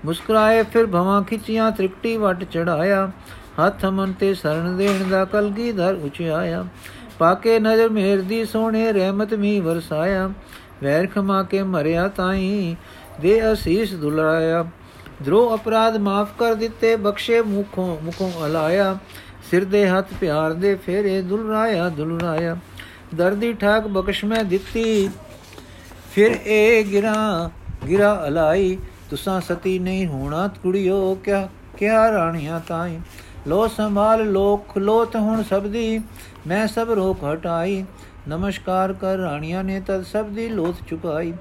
ਮੁਸਕਰਾਏ 0.04 0.62
ਫਿਰ 0.62 0.86
ਭਵਾਂ 0.86 1.22
ਖਿੱਚੀਆਂ 1.22 1.70
ਤ੍ਰਿਕਟੀ 1.72 2.16
ਵਟ 2.16 2.44
ਚੜਾਇਆ, 2.44 3.10
ਹੱਥ 3.66 3.84
ਮਨ 3.84 4.12
ਤੇ 4.12 4.34
ਸਰਣ 4.34 4.76
ਦੇਣ 4.76 5.08
ਦਾ 5.10 5.24
ਕਲਗੀ 5.24 5.72
ਧਰ 5.72 5.94
ਉਚਾਇਆ। 5.94 6.64
ਪਾਕੇ 7.18 7.58
ਨਜ਼ਰ 7.58 7.88
ਮੇਰ 7.88 8.20
ਦੀ 8.20 8.44
ਸੋਹਣੇ 8.44 8.92
ਰਹਿਮਤ 8.92 9.34
ਮੀ 9.34 9.60
ਵਰਸਾਇਆ, 9.60 10.30
ਵੈਰ 10.82 11.06
ਖਮਾ 11.06 11.42
ਕੇ 11.42 11.62
ਮਰਿਆ 11.62 12.08
ਤਾਈ, 12.08 12.76
ਦੇ 13.20 13.52
ਅਸੀਸ 13.52 13.94
ਦੁਲਰਾਇਆ 13.94 14.64
ਦਰੋ 15.22 15.54
ਅਪਰਾਧ 15.54 15.96
ਮਾਫ 15.96 16.28
ਕਰ 16.38 16.54
ਦਿੱਤੇ, 16.54 16.96
ਬਖਸ਼ੇ 16.96 17.42
ਮੁਖੋਂ 17.42 17.96
ਮੁਖੋਂ 18.04 18.30
ਹਲਾਇਆ 18.46 18.98
ਸਿਰ 19.50 19.64
ਦੇ 19.64 19.88
ਹੱਥ 19.88 20.12
ਪਿਆਰ 20.20 20.52
ਦੇ 20.52 20.74
ਫੇਰੇ 20.76 21.20
ਦੁਲਰਾਇਆ 21.22 21.88
ਦੁਲਰਾਇਆ। 21.88 22.56
ਦਰਦੀ 23.14 23.52
ਠਾਕ 23.52 23.86
ਬਖਸ਼ 23.86 24.24
ਮੈਂ 24.24 24.42
ਦਿੱਤੀ, 24.44 25.08
ਫਿਰ 26.14 26.36
ਇਹ 26.46 26.84
ਗਿਰਾ 26.84 27.50
ਗਿਰਾ 27.88 28.24
ਅਲਾਈ। 28.28 28.76
ਤੁਸਾਂ 29.10 29.40
ਸਤੀ 29.40 29.78
ਨਹੀਂ 29.78 30.06
ਹੋਣਾ 30.06 30.46
ਕੁੜਿਓ, 30.62 31.14
ਕਿਆ 31.14 31.48
ਕਿਆ 31.78 32.10
ਰਾਣੀਆਂ 32.12 32.60
ਤਾਈ। 32.68 32.98
ਲੋ 33.46 33.66
ਸੰਭਾਲ 33.68 34.24
ਲੋਕ 34.30 34.78
ਲੋਤ 34.78 35.16
ਹੁਣ 35.16 35.42
ਸਬਦੀ 35.42 36.00
ਮੈਂ 36.46 36.66
ਸਭ 36.66 36.90
ਰੋਕ 36.90 37.24
ਹਟਾਈ। 37.24 37.84
ਨਮਸਕਾਰ 38.28 38.92
ਕਰ 38.92 39.16
ਰਾਣੀਆਂ 39.16 39.64
ਨੇ 39.64 39.80
ਤਦ 39.80 40.02
ਸਭ 40.02 40.26
ਦੀ 40.26 40.48
ਲੋਥ 40.48 40.76
ਚੁਕਾਈ। 40.88 41.32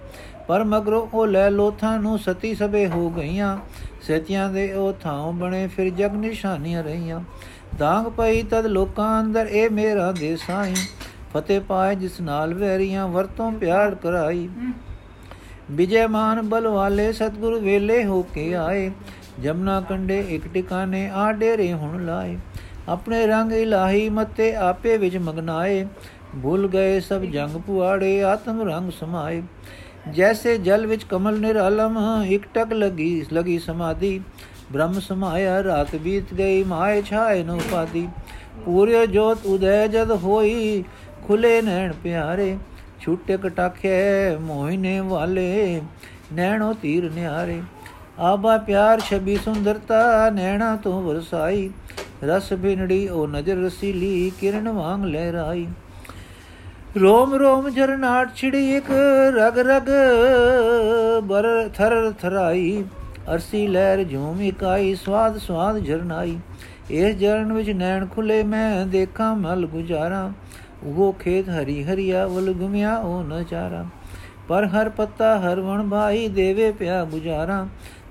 ਪਰ 0.48 0.64
ਮਗਰੋਂ 0.64 1.08
ਉਹ 1.14 1.28
ਲੈ 1.28 1.50
ਲੋਥਾਂ 1.50 1.98
ਨੂੰ 2.00 2.18
ਸਤੀ 2.20 2.54
ਸਭੇ 2.56 2.86
ਹੋ 2.88 3.10
ਗਈਆਂ। 3.10 3.58
ਸਤਿਆਂ 4.02 4.50
ਦੇ 4.50 4.72
ਉਹ 4.74 4.94
ਥਾਂ 4.94 5.32
ਬਣੇ, 5.32 5.68
ਫਿਰ 5.68 5.90
ਜਗ 5.90 6.16
ਨਿਸ਼ਾਨੀਆਂ 6.16 6.84
ਰਹੀਆਂ। 6.84 7.22
ਦਾਗ 7.80 8.08
ਪਈ 8.08 8.42
ਤਦ 8.44 8.66
ਲੋਕਾਂ 8.66 9.22
ਅੰਦਰ 9.22 9.48
ਇਹ 9.48 9.70
ਮੇਰਾ 9.70 10.12
ਦੇ 10.12 10.36
ਸਾਈ 10.36 10.74
ਫਤਿਹ 11.34 11.62
ਪਾਏ 11.62 11.96
ਜਿਸ 11.96 12.20
ਨਾਲ 12.22 12.54
ਵੈਰੀਆਂ 12.54 13.08
ਵਰਤੋਂ 13.08 13.52
ਪਿਆਰ 13.52 13.96
ਕਰਾਈ। 13.96 14.48
ਵਿਜੇ 15.72 16.06
ਮਾਨ 16.08 16.42
ਬਲ 16.42 16.68
ਵਾਲੇ 16.68 17.12
ਸਤਗੁਰ 17.14 17.60
ਵੇਲੇ 17.60 18.04
ਹੋ 18.06 18.22
ਕੇ 18.34 18.54
ਆਏ। 18.56 18.92
ਜਮਨਾ 19.44 19.80
ਕੰਡੇ 19.82 20.20
ਇੱਕ 20.30 20.48
ਟਿਕਾਣੇ 20.48 21.10
ਆ 21.10 21.32
ਡੇਰੇ 21.32 21.72
ਹੁਣ 21.74 22.06
ਲਾਏ। 22.06 22.38
ਆਪਣੇ 22.90 23.26
ਰੰਗ 23.28 23.52
ਇਲਾਹੀ 23.52 24.10
ਮਤੇ 24.10 24.54
ਆਪੇ 24.56 24.98
ਵਿੱਚ 24.98 25.18
ਮਗਨਾਏ। 25.18 25.86
ਭੁੱਲ 26.44 26.68
ਗਏ 26.68 27.00
ਸਭ 27.00 27.22
ਜੰਗ 27.22 27.62
ਪੁਆੜੇ, 27.62 28.24
ਆਤਮ 28.24 28.62
ਰੰਗ 28.70 28.92
ਸਮਾਏ। 28.92 29.42
ਜੈਸੇ 30.12 30.58
ਜਲ 30.58 30.86
ਵਿੱਚ 30.88 31.04
ਕਮਲ 31.04 31.40
ਨਿਰਾਲਮ, 31.40 32.00
ਇੱਕ 32.28 32.46
ਟਕ 32.54 32.74
ਲਗੀ 32.74 33.26
ਲਗੀ 33.34 33.60
ਸਮਾਧੀ। 33.60 34.20
ਬ੍ਰਹਮ 34.74 35.00
ਸਮਾਇਆ 35.00 35.64
ਰਾਤ 35.64 35.96
ਬੀਤ 35.96 36.34
ਗਈ, 36.34 36.64
ਮਾਏ 36.64 37.02
ਛਾਏ 37.02 37.44
ਨ 37.44 37.50
ਉਪਾਦੀ 37.50 38.08
ਪੂਰੇ 38.66 39.06
ਜੋਤ 39.08 39.46
ਉਦੈ 39.46 39.88
ਜਦ 39.88 40.12
ਹੋਈ, 40.24 40.84
ਖੁਲੇ 41.28 41.62
ਨੈਣ 41.62 41.92
ਪਿਆਰੇ। 41.94 42.58
ਛੁੱਟੇ 43.02 43.38
ਕਟਾਖੇ 43.38 44.36
ਮੋਹਿਨੇ 44.42 45.00
ਵਾਲੇ, 45.00 45.82
ਨੈਣੋ 46.34 46.74
ਤੀਰ 46.74 47.10
ਨਿਆਰੇ। 47.12 47.62
ਆਬਾ 48.20 48.58
ਪਿਆਰ 48.58 49.00
ਛਬੀ 49.00 49.36
ਸੁੰਦਰਤਾ, 49.36 50.30
ਨੈਣਾ 50.30 50.76
ਤੋਂ 50.76 51.02
ਵਰਸਾਈ। 51.02 51.70
ਰਸ 52.24 52.52
ਬਿਨੜੀ 52.54 53.08
ਉਹ 53.08 53.28
ਨਜ਼ਰ 53.28 53.58
ਰਸੀਲੀ, 53.58 54.32
ਕਿਰਨ 54.42 54.70
ਵਾਂਗ 54.70 55.06
ਲਹਿਰਾਈ। 55.06 55.68
ਰੋਮ 57.02 57.34
ਰੋਮ 57.36 57.70
ਜਰਨਾਟ 57.70 58.36
ਛਿੜੀ 58.36 58.76
ਇੱਕ, 58.76 58.92
ਰਗ 59.38 59.60
ਰਗ 59.60 59.90
ਬਰ 61.24 61.48
ਥਰ 61.70 62.12
ਥਰਾਈ। 62.22 62.84
ਅਰਸੀ 63.32 63.68
ਲਹਿਰ 63.68 64.04
ਝੂਮ 64.04 64.42
ਇਕਾਈ 64.42 64.94
ਸਵਾਦ 64.96 65.38
ਸਵਾਦ 65.38 65.78
ਝਰਨਾਈ 65.80 66.38
ਇਸ 66.92 67.16
ਜਰਨ 67.16 67.52
ਵਿੱਚ 67.54 67.70
ਨੈਣ 67.70 68.06
ਖੁੱਲੇ 68.06 68.42
ਮੈਂ 68.44 68.86
ਦੇਖਾਂ, 68.86 69.36
ਮਲ 69.36 69.66
ਗੁਜ਼ਾਰਾ। 69.66 70.32
ਉਹ 70.86 71.14
ਖੇਤ 71.20 71.50
ਹਰੀ 71.50 71.84
ਹਰੀਆ 71.84 72.26
ਵਲ 72.28 72.52
ਗੁਮਿਆ 72.54 72.96
ਉਹ 72.96 73.24
ਨਚਾਰਾ 73.24 73.86
ਪਰ 74.48 74.66
ਹਰ 74.66 74.90
ਪੱਤਾ, 74.90 75.38
ਹਰ 75.40 75.60
ਵਣ 75.60 75.88
ਭਾਈ 75.90 76.28
ਦੇਵੇ 76.28 76.72
ਪਿਆ 76.72 77.04
ਗੁਜ਼ਾਰਾ। 77.04 77.68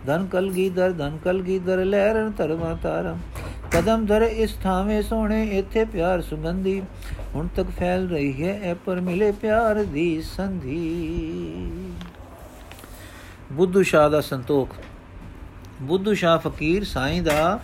ਧਨ 0.06 0.26
ਕਲਗੀ 0.26 0.68
ਦਰ 0.70 0.92
ਧਨ 0.92 1.18
ਕਲਗੀ 1.24 1.58
ਦਰ 1.58 1.84
ਲਹਿਰਨ 1.84 2.30
ਤਰਵਾ 2.30 2.74
ਤਾਰਾ। 2.82 3.16
ਕਦਮ 3.72 4.06
ਧਰ 4.06 4.22
ਇਸ 4.22 4.54
ਥਾਵੇਂ 4.62 5.02
ਸੋਹਣੇ, 5.02 5.42
ਇੱਥੇ 5.58 5.84
ਪਿਆਰ 5.84 6.20
ਸੁਗੰਧੀ। 6.20 6.80
ਹੁਣ 7.34 7.48
ਤੱਕ 7.56 7.70
ਫੈਲ 7.70 8.08
ਰਹੀ 8.08 8.42
ਹੈ 8.42 8.58
ਐ 8.62 8.74
ਪਰ 8.86 9.00
ਮਿਲੇ 9.00 9.30
ਪਿਆਰ 9.32 9.82
ਦੀ 9.84 10.22
ਸੰਧੀ। 10.22 10.80
ਬੁੱਧੂ 13.52 13.82
ਸ਼ਾਹ 13.82 14.08
ਦਾ 14.10 14.20
ਸੰਤੋਖ। 14.20 14.74
ਬੁੱਧੂ 15.82 16.14
ਸ਼ਾਹ 16.14 16.38
ਫਕੀਰ 16.38 16.84
ਸਾਈਂ 16.84 17.22
ਦਾ 17.22 17.60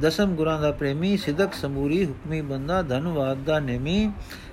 ਦਸਮ 0.00 0.34
ਗੁਰਾਂ 0.34 0.60
ਦਾ 0.60 0.72
ਪ੍ਰੇਮੀ, 0.72 1.16
ਸਿਦਕ 1.16 1.54
ਸਮੂਰੀ, 1.54 2.06
ਹੁਕਮੀ 2.06 2.40
ਬੰਦਾ, 2.40 2.82
ਧਨਵਾਦ 2.82 3.38
ਦਾ 3.38 3.58
ਨੇਮੀ 3.58 4.12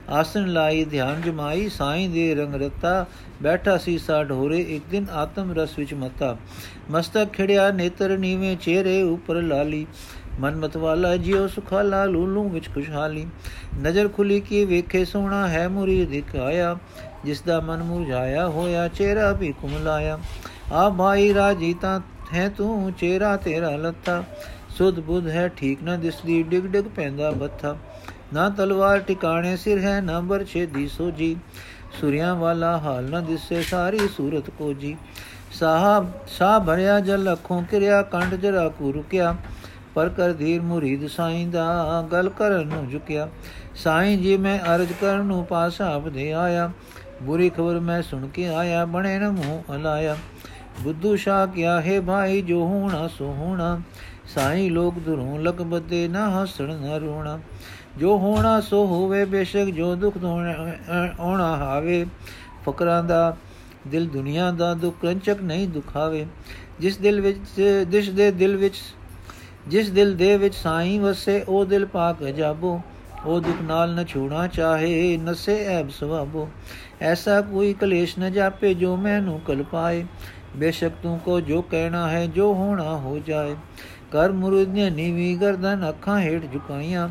ਆਸਨ 0.09 0.47
ਲਾਈ, 0.47 0.85
ਧਿਆਨ 0.85 1.21
ਜਮਾਈ, 1.21 1.69
ਸਾਈਂ 1.69 2.09
ਦੇ 2.09 2.35
ਰੰਗ 2.35 2.55
ਰਤਾ, 2.55 3.05
ਬੈਠਾ 3.41 3.77
ਸੀ 3.77 3.97
ਸਾ 3.97 4.23
ਢੋਰੇ, 4.23 4.61
ਇੱਕ 4.61 4.83
ਦਿਨ 4.91 5.05
ਆਤਮ 5.11 5.51
ਰਸ 5.51 5.79
ਵਿੱਚ 5.79 5.93
ਮਤਾ। 5.93 6.37
ਮਸਤਕ 6.91 7.33
ਖੜਿਆ, 7.33 7.71
ਨੇਤਰ 7.71 8.17
ਨੀਵੇਂ 8.17 8.57
ਚਿਹਰੇ 8.57 9.01
ਉੱਪਰ 9.01 9.35
ਲਾਲੀ। 9.35 9.87
ਮਨ 10.39 10.55
ਮਤਵਾਲਾ, 10.55 11.17
ਜਿਉ 11.17 11.47
ਸੁਖਾਲਾ, 11.47 12.05
ਲੂਲੂ 12.05 12.49
ਵਿੱਚ 12.49 12.69
ਖੁਸ਼ਹਾਲੀ। 12.69 13.27
ਨਜ਼ਰ 13.81 14.07
ਖੁਲੀ 14.07 14.39
ਕੀ 14.39 14.65
ਵੇਖੇ, 14.65 15.05
ਸੋਹਣਾ 15.05 15.47
ਹੈ 15.47 15.67
ਮੁਰੀਦ 15.67 16.09
ਦਿਖਾਇਆ 16.09 16.77
ਜਿਸ 17.25 17.41
ਦਾ 17.41 17.59
ਮਨ 17.59 17.83
ਮੁਰਝਾਇਆ 17.83 18.47
ਹੋਇਆ, 18.47 18.87
ਚਿਹਰਾ 18.87 19.31
ਵੀ 19.31 19.53
ਕੁਮਲਾਇਆ। 19.61 20.19
ਆ 20.71 20.89
ਭਾਈ 20.89 21.33
ਰਾਜੀ 21.33 21.73
ਤਾਂ 21.73 21.99
ਹੈ 22.33 22.47
ਤੂੰ 22.49 22.91
ਚਿਹਰਾ 22.93 23.35
ਤੇਰਾ 23.37 23.69
ਲੱਥਾ 23.69 24.23
ਸੁਧ 24.77 24.99
ਬੁੱਧ 24.99 25.27
ਹੈ 25.27 25.47
ਠੀਕ 25.47 25.83
ਨਾ 25.83 25.95
ਦਿਸਦੀ, 25.95 26.41
ਡਿਗ 26.43 26.65
ਡਿਗ 26.65 26.85
ਪੈਂਦਾ 26.85 27.31
ਬੱਥਾ 27.31 27.75
ਨਾ 28.33 28.49
ਤਲਵਾਰ 28.49 28.99
ਟਿਕਾਣੇ 28.99 29.55
ਸਿਰ 29.57 29.79
ਹੈ, 29.79 29.99
ਨਾ 30.01 30.19
ਬਰਛੇ 30.19 30.65
ਦੀ 30.65 30.87
ਸੋਜੀ 30.87 31.35
ਸੁਰਿਆਂ 31.99 32.35
ਵਾਲਾ 32.35 32.77
ਹਾਲ 32.77 33.09
ਨ 33.09 33.23
ਦਿਸੇ, 33.25 33.61
ਸਾਰੀ 33.61 34.07
ਸੂਰਤ 34.07 34.49
ਕੋ 34.49 34.73
ਜੀ 34.73 34.95
ਸਾਹਬ 35.51 36.11
ਸਾਹ 36.27 36.59
ਭਰਿਆ 36.59 36.99
ਜਲ 36.99 37.31
ਅੱਖੋਂ 37.33 37.61
ਕਿਰਿਆ 37.63 38.01
ਕੰਡ 38.01 38.35
ਜਰਾ 38.35 38.67
ਕੋ 38.69 38.91
ਰੁਕਿਆ। 38.93 39.35
ਪਰ 39.95 40.09
ਕਰ 40.09 40.33
ਧੀਰ 40.33 40.61
ਮੁਰੀਦ 40.61 41.07
ਸਾਈਂ 41.07 41.47
ਦਾ 41.47 42.01
ਗਲ 42.11 42.29
ਕਰਨ 42.29 42.67
ਨੂੰ 42.67 42.89
ਝੁਕਿਆ। 42.89 43.27
ਸਾਈਂ 43.75 44.17
ਜੀ, 44.17 44.37
ਮੈਂ 44.37 44.59
ਅਰਜ 44.75 44.91
ਕਰਨ 45.01 45.25
ਨੂੰ 45.25 45.45
ਪਾਸਾ 45.45 45.93
ਆਪਦੇ 45.93 46.31
ਆਇਆ। 46.33 46.69
ਬੁਰੀ 47.23 47.49
ਖਬਰ 47.49 47.79
ਮੈਂ 47.79 48.01
ਸੁਣ 48.01 48.27
ਕੇ 48.27 48.47
ਆਇਆ, 48.47 48.85
ਬਣੇ 48.85 49.17
ਨ 49.19 49.29
ਮੂੰਹ 49.29 49.73
ਹਲਾਇਆ 49.73 50.15
ਬੁੱਧੂ 50.81 51.15
ਸ਼ਾ 51.15 51.45
ਕਿਆ 51.45 51.79
ਹੈ 51.81 51.99
ਭਾਈ 52.01 52.41
ਜੋ 52.41 52.65
ਹੋਣਾ 52.65 53.07
ਸੋ 53.07 53.25
ਹੋਣਾ। 53.33 53.79
ਸਾਈਂ 54.33 54.69
ਲੋਕ 54.71 54.99
ਦੁਰੋਂ 54.99 55.39
ਲਗ 55.39 55.61
ਬੱਦੇ 55.63 56.07
ਨਾ 56.07 56.29
ਹਸਣ 56.33 56.73
ਨਾ 56.75 56.97
ਰੋਣਾ। 56.97 57.39
ਜੋ 57.97 58.17
ਹੋਣਾ 58.17 58.59
ਸੋ 58.61 58.85
ਹੋਵੇ 58.85 59.23
ਬੇਸ਼ੱਕ, 59.25 59.69
ਜੋ 59.69 59.95
ਦੁੱਖ 59.95 60.17
ਹੋਣਾ 61.19 61.55
ਹਾਵੇ। 61.57 62.05
ਫਕਰਾਂ 62.65 63.03
ਦਾ 63.03 63.35
ਦਿਲ 63.87 64.07
ਦੁਨੀਆ 64.07 64.51
ਦਾ 64.51 64.73
ਦੁੱਖ 64.73 64.95
ਕੰਚਕ 65.01 65.41
ਨਹੀਂ 65.41 65.67
ਦੁਖਾਵੇ 65.67 66.25
ਜਿਸ 66.79 66.97
ਦਿਲ 66.97 67.21
ਵਿੱਚ, 67.21 67.61
ਜਿਸ 67.87 68.09
ਦੇ 68.09 68.31
ਦਿਲ 68.31 68.55
ਵਿੱਚ, 68.57 68.75
ਜਿਸ 69.67 69.89
ਦਿਲ 69.89 70.15
ਦੇ 70.15 70.37
ਵਿੱਚ 70.37 70.55
ਸਾਈਂ 70.55 70.99
ਵਸੇ, 70.99 71.43
ਉਹ 71.47 71.65
ਦਿਲ 71.65 71.85
ਪਾਕ 71.85 72.23
ਜਾਬੋ। 72.23 72.79
ਉਹ 73.25 73.39
ਦੁੱਖ 73.41 73.61
ਨਾਲ 73.61 73.93
ਨ 73.95 74.05
ਛੋਣਾ 74.05 74.47
ਚਾਹੇ, 74.47 75.17
ਨਸੇ 75.17 75.55
ਐਬ 75.65 75.89
ਸਵਾਬੋ। 75.89 76.49
ਐਸਾ 77.01 77.41
ਕੋਈ 77.41 77.73
ਕਲੇਸ਼ 77.73 78.19
ਨ 78.19 78.31
ਜਾਪੇ 78.31 78.73
ਜੋ 78.73 78.95
ਮੈਨੂੰ 78.95 79.39
ਕਲ 79.39 79.63
ਪਾਏ। 79.63 80.05
ਬੇਸ਼ੱਕ 80.55 80.93
ਤੂੰ 81.03 81.19
ਕੋ 81.19 81.39
ਜੋ 81.39 81.61
ਕਹਿਣਾ 81.61 82.09
ਹੈ, 82.09 82.25
ਜੋ 82.25 82.53
ਹੋਣਾ 82.53 82.97
ਹੋ 82.97 83.19
ਜਾਏ। 83.19 83.55
ਕਰ 84.11 84.31
ਮੁਰਦ 84.31 84.67
ਨੇ 84.67 84.89
ਨੀਵੀ 84.89 85.35
ਗਰਦਨ 85.35 85.89
ਅੱਖਾਂ 85.89 86.19
ਹੇਠ 86.19 86.41
ਝੁਕਾਈਆਂ। 86.53 87.09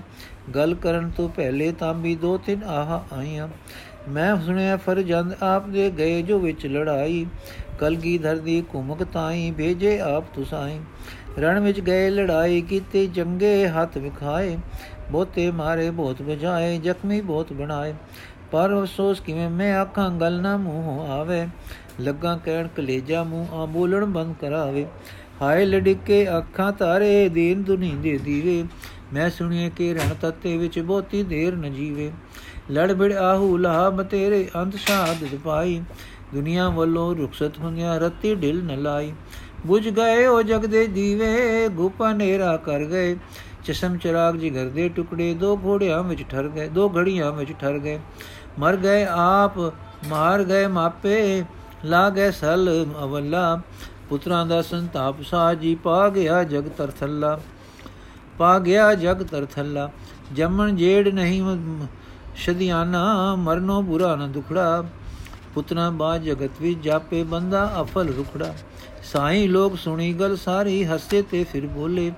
ਗੱਲ 0.54 0.74
ਕਰਨ 0.74 1.10
ਤੋਂ 1.10 1.28
ਪਹਿਲੇ 1.28 1.72
ਤਾਂ 1.72 1.94
ਵੀ 1.94 2.16
ਦੋ 2.16 2.38
ਤਿੰਨ 2.38 2.64
ਆਹ 2.64 3.14
ਆਈਆਂ। 3.14 3.48
ਮੈਂ 4.08 4.36
ਸੁਣਿਆ, 4.36 4.76
ਫਰਜੰਦ 4.76 5.34
ਆਪ 5.42 5.68
ਦੇ 5.68 5.90
ਗਏ 5.90 6.22
ਜੋ 6.22 6.38
ਵਿੱਚ 6.38 6.66
ਲੜਾਈ। 6.66 7.26
ਕਲਗੀ 7.78 8.18
ਧਰਦੀ 8.18 8.62
ਕੁਮਕ 8.62 9.04
ਤਾਈ 9.04 9.50
ਭੇਜੇ 9.50 10.00
ਆਪ 10.00 10.24
ਤੁਸਾਈ। 10.34 10.80
ਰਣ 11.38 11.60
ਵਿੱਚ 11.60 11.80
ਗਏ, 11.80 12.10
ਲੜਾਈ 12.10 12.60
ਕੀਤੀ, 12.60 13.06
ਜੰਗੇ 13.06 13.68
ਹੱਥ 13.68 13.98
ਵਿਖਾਏ। 13.98 14.58
ਬਹੁਤੇ 15.12 15.50
ਮਾਰੇ, 15.50 15.90
ਬਹੁਤ 15.90 16.22
ਵਜਾਏ 16.22 16.78
ਜ਼ਖਮੀ 16.78 17.20
ਬਹੁਤ 17.20 17.52
ਬਣਾਏ। 17.52 17.94
ਪਰ 18.52 18.80
ਅਫਸੋਸ 18.80 19.20
ਕਿਵੇਂ, 19.20 19.50
ਮੈਂ 19.50 19.76
ਆਖਾਂ, 19.76 20.10
ਗੱਲ 20.10 20.42
ਨਾ 20.42 20.56
ਮੂੰਹ 20.56 21.08
ਆਵੇ। 21.10 21.46
ਲੱਗਾ 22.00 22.40
ਕਹਿਣ 22.44 22.68
ਕਲੇਜਾ 22.68 23.22
ਮੂੰਹ 23.22 23.54
ਆ 23.54 23.66
ਬੋਲਣ 23.66 24.04
ਬੰਦ 24.04 24.34
ਕਰਾਵੇ। 24.40 24.86
ਹਾਏ 25.42 25.64
ਲੜਕੇ 25.64 26.38
ਅੱਖਾਂ 26.38 26.72
ਤਾਰੇ 26.72 27.28
ਦੀਨ 27.28 27.62
ਦੁਨੀ 27.62 27.94
ਦੇ 28.02 28.18
ਦੀਵੇ। 28.18 28.64
ਮੈਂ 29.12 29.30
ਸੁਣੀਏ 29.30 29.70
ਕਿ 29.76 29.94
ਰਣ 29.94 30.14
ਤੱਤੇ 30.20 30.56
ਵਿੱਚ 30.56 30.78
ਬਹੁਤੀ 30.78 31.22
ਦੇਰ 31.22 31.56
ਨ 31.56 31.74
ਜੀਵੇ। 31.74 32.12
ਲੜ 32.70 32.92
ਬਿੜ 32.92 33.12
ਆਹੂ 33.12 33.56
ਲਾਭ 33.56 34.02
ਤੇਰੇ 34.02 34.48
ਅੰਤ 34.56 34.76
ਸ਼ਹਾਦਤ 34.76 35.34
ਪਾਈ 35.44 35.82
ਦੁਨੀਆ 36.34 36.68
ਵੱਲੋਂ 36.68 37.14
ਰੁਖਸਤ 37.16 37.58
ਹੁੰਦਿਆ 37.58 37.98
ਰਤੀ 37.98 38.34
ਢਿਲ 38.34 38.64
ਨ 38.64 38.82
ਲਾਈ। 38.82 39.12
ਬੁਝ 39.66 39.88
ਗਏ 39.88 40.26
ਉਹ 40.26 40.42
ਜਗ 40.42 40.66
ਦੇ 40.66 40.86
ਦੀਵੇ, 40.86 41.68
ਗੁਪਾ 41.68 42.12
ਨੇਰਾ 42.12 42.56
ਕਰ 42.56 42.84
ਗਏ। 42.84 43.16
ਚਸ਼ਮ 43.64 43.96
ਚਰਾਗ 43.96 44.36
ਜਿਗਰ 44.36 44.68
ਦੇ 44.68 44.88
ਟੁਕੜੇ 44.88 45.34
ਦੋ 45.34 45.60
ਘੋੜਿਆਂ 45.64 46.02
ਵਿੱਚ 46.02 46.22
ਠਰ 46.22 46.48
ਗਏ, 46.48 46.68
ਦੋ 46.68 46.88
ਘੜੀਆਂ 46.88 47.32
ਵਿੱਚ 47.32 47.52
ਠਰ 47.52 47.78
ਗਏ। 47.78 48.00
ਮਰ 48.58 48.76
ਗਏ 48.76 49.06
ਆਪ, 49.10 49.58
ਮਾਰ 50.08 50.44
ਗਏ 50.44 50.66
ਮਾਪੇ। 50.66 51.44
ਲਾ 51.84 52.10
ਗਏ 52.10 52.30
ਸਲ 52.30 52.86
ਅਵਲਾ, 53.02 53.60
ਪੁੱਤਰਾਂ 54.08 54.46
ਦਾ 54.46 54.62
ਸੰਤਾਪ 54.62 55.22
ਸਾਜੀ 55.22 55.74
ਪਾ 55.74 56.08
ਗਿਆ 56.08 56.44
ਜਗ 56.44 56.68
ਤਰਥੱਲਾ 56.68 57.40
ਪਾ 58.38 58.58
ਗਿਆ 58.58 58.94
ਜਗ 58.94 59.22
ਤਰਥੱਲਾ 59.22 59.90
ਜੰਮਣ 60.32 60.76
ਜੇੜ 60.76 61.08
ਨਹੀਂ 61.08 61.42
ਸ਼ਦਿਆਨਾ, 62.36 63.34
ਮਰਨੋ 63.34 63.82
ਬੁਰਾ 63.82 64.16
ਨ 64.16 64.32
ਦੁਖੜਾ। 64.32 64.84
ਪੁੱਤਰਾ 65.54 65.90
ਬਾ 65.90 66.18
ਜਗਤ 66.18 66.50
ਵਿੱਚ 66.60 66.78
ਜਾਪੇ 66.78 67.22
ਬੰਦਾ 67.24 67.74
ਅਫਲ 67.80 68.08
ਰੁਖੜਾ। 68.08 68.54
ਸਾਈ 69.12 69.46
ਲੋਕ 69.48 69.76
ਸੁਣੀ 69.76 70.12
ਗਲ 70.12 70.36
ਸਾਰੀ, 70.36 70.84
ਹੱਸੇ 70.84 71.22
ਤੇ 71.22 71.44
ਫਿਰ 71.44 71.66
ਬੋਲੇ। 71.66 72.12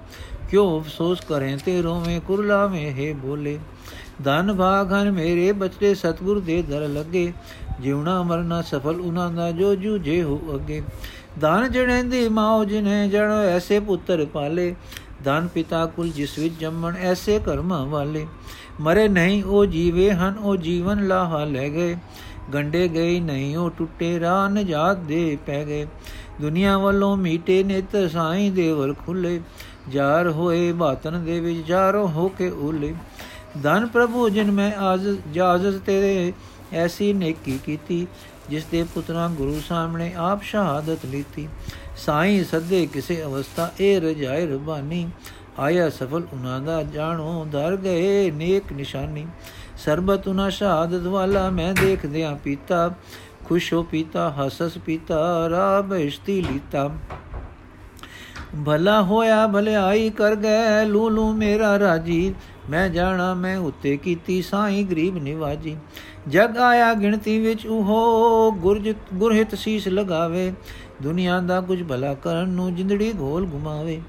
ਕਿਉ 0.50 0.80
ਅਫਸੋਸ 0.80 1.20
ਕਰੇ 1.20 1.56
ਤੇ 1.64 1.82
ਰੋਵੇਂ 1.82 2.20
ਕੁਰਲਾਵੇਂ, 2.20 2.92
ਹੈ 2.92 3.14
ਬੋਲੇ। 3.14 3.58
ਧਨ 4.24 4.54
ਭਾਗਨ 4.54 5.10
ਮੇਰੇ 5.10 5.52
ਬਚੜੇ 5.52 5.94
ਸਤਗੁਰ 5.94 6.40
ਦੇ 6.40 6.62
ਦਰ 6.62 6.88
ਲੱਗੇ। 6.88 7.32
ਜਿਉਣਾ 7.80 8.22
ਮਰਨਾ 8.22 8.62
ਸਫਲ 8.62 9.00
ਉਹਨਾਂ 9.00 9.30
ਦਾ, 9.30 9.50
ਜੋ 9.50 9.74
ਜੂਝੇ 9.74 10.22
ਹੋ 10.22 10.40
ਅੱਗੇ। 10.54 10.82
ਧਨ 11.40 11.72
ਜਣੇਂਦੀ 11.72 12.28
ਮਾਉ 12.28 12.64
ਜਿਨੇ 12.64 13.08
ਜਣ 13.08 13.30
ਐਸੇ 13.30 13.80
ਪੁੱਤਰ 13.80 14.26
ਪਾਲੇ। 14.26 14.74
ਧਨ 15.24 15.48
ਪਿਤਾ 15.54 15.86
ਕੁਲ, 15.86 16.08
ਜਿਸ 16.08 16.38
ਵਿੱਚ 16.38 16.54
ਜੰਮਣ 16.60 16.96
ਐਸੇ 16.96 17.38
ਕਰਮਾਂ 17.38 17.86
ਵਾਲੇ। 17.86 18.26
ਮਰੇ 18.80 19.08
ਨਹੀਂ, 19.08 19.44
ਉਹ 19.44 19.66
ਜੀਵੇ 19.66 20.12
ਹਨ, 20.12 20.34
ਉਹ 20.40 20.56
ਜੀਵਨ 20.56 21.06
ਲਾਹਾ 21.06 21.44
ਲੈ 21.44 21.68
ਗਏ। 21.68 21.96
ਗੰਡੇ 22.54 22.88
ਗਏ 22.88 23.20
ਨਹੀਂ, 23.20 23.56
ਉਹ 23.56 23.70
ਟੁੱਟੇ 23.70 24.20
ਰਾਹ 24.20 24.48
ਨਜਾਤ 24.48 24.96
ਦੇ 24.96 25.38
ਪੈ 25.46 25.64
ਗਏ। 25.64 25.86
ਦੁਨੀਆ 26.40 26.78
ਵੱਲੋਂ 26.78 27.16
ਮੀਟੇ 27.16 27.62
ਨੇਤ 27.62 28.10
ਸਾਈਂ 28.12 28.52
ਦੇਵਰ 28.52 28.94
ਖੁੱਲੇ। 28.94 29.40
ਜਾਰ 29.88 30.28
ਹੋਏ 30.28 30.72
ਬਾਤਨ 30.72 31.24
ਦੇ 31.24 31.40
ਵਿੱਚ, 31.40 31.58
ਜਾਰੋ 31.66 32.06
ਹੋ 32.06 32.28
ਕੇ 32.28 32.48
ਉਲੇ 32.48 32.94
ਧਨ 33.62 33.86
ਪ੍ਰਭੂ 33.86 34.28
ਜਿਨ 34.28 34.50
ਮੈਂ 34.50 34.72
ਆਜ 34.72 35.16
ਜਾਜ਼ਤ 35.32 35.78
ਤੇਰੇ 35.78 36.32
ਐਸੀ 36.72 37.12
ਨੇਕੀ 37.12 37.58
ਕੀਤੀ 37.64 38.06
ਜਿਸ 38.50 38.64
ਦੇ 38.64 38.82
ਪੁੱਤਰਾ 38.82 39.28
ਗੁਰੂ 39.28 39.60
ਸਾਹਮਣੇ 39.68 40.12
ਆਪ 40.16 40.42
ਸ਼ਹਾਦਤ 40.42 41.06
ਲੀਤੀ। 41.06 41.48
ਸਾਈਂ 41.96 42.44
ਸੱਦੇ 42.44 42.86
ਕਿਸੇ 42.86 43.22
ਅਵਸਥਾ 43.22 43.70
ਇਹ 43.80 44.00
ਰਜਾਇ 44.00 44.46
ਰਬਾਨੀ, 44.46 45.08
ਆਇਆ 45.58 45.90
ਸਫਲ 45.90 46.22
ਉਹਨਾਂ 46.32 46.60
ਦਾ 46.60 46.82
ਜਾਣੋ, 46.82 47.46
ਦਰ 47.52 47.76
ਗਏ 47.76 48.30
ਨੇਕ 48.30 48.72
ਨਿਸ਼ਾਨੀ। 48.72 49.26
ਸਰਬਤ 49.84 50.28
ਉਹਨਾਂ 50.28 50.50
ਸ਼ਹਾਦਤ 50.50 51.02
ਵਾਲਾ 51.02 51.50
ਮੈਂ 51.50 51.74
ਦੇਖਦਿਆਂ 51.74 52.36
ਪੀਤਾ, 52.36 52.94
ਖੁਸ਼ 53.44 53.72
ਹੋ 53.72 53.82
ਪੀਤਾ 53.82 54.30
ਹਸਸ 54.30 54.78
ਪੀਤਾ 54.78 55.48
ਰਾ 55.50 55.80
ਬਹਿਸ਼ਤੀ 55.80 56.42
ਲੀਤਾ। 56.42 56.90
ਭਲਾ 58.66 59.02
ਹੋਇਆ, 59.02 59.46
ਭਲਾਈ 59.46 60.10
ਕਰ 60.10 60.34
ਗਏ, 60.34 60.84
ਲੂਲੂ 60.84 61.32
ਮੇਰਾ 61.32 61.78
ਰਾਜੀ। 61.78 62.34
ਮੈਂ 62.70 62.88
ਜਾਣਾ, 62.88 63.34
ਮੈਂ 63.34 63.58
ਉੱਤੇ 63.58 63.96
ਕੀਤੀ 63.96 64.42
ਸਾਈ 64.42 64.84
ਗਰੀਬ 64.84 65.22
ਨਿਵਾਜੀ। 65.22 65.76
ਜਗ 66.28 66.56
ਆਇਆ 66.58 66.94
ਗਿਣਤੀ 66.94 67.40
ਵਿੱਚ 67.40 67.66
ਉਹ 67.66 68.52
ਗੁਰਜ, 68.52 68.94
ਗੁਰਹਿਤ 69.14 69.54
ਸੀਸ 69.54 69.88
ਲਗਾਵੇ। 69.88 70.52
ਦੁਨੀਆ 71.02 71.40
ਦਾ 71.40 71.60
ਕੁਝ 71.60 71.82
ਭਲਾ 71.82 72.14
ਕਰਨ 72.14 72.48
ਨੂੰ 72.48 72.74
ਜਿੰਦੜੀ 72.74 73.12
ਘੋਲ 73.20 73.48
ਘੁਮਾਵੇ। 73.52 74.02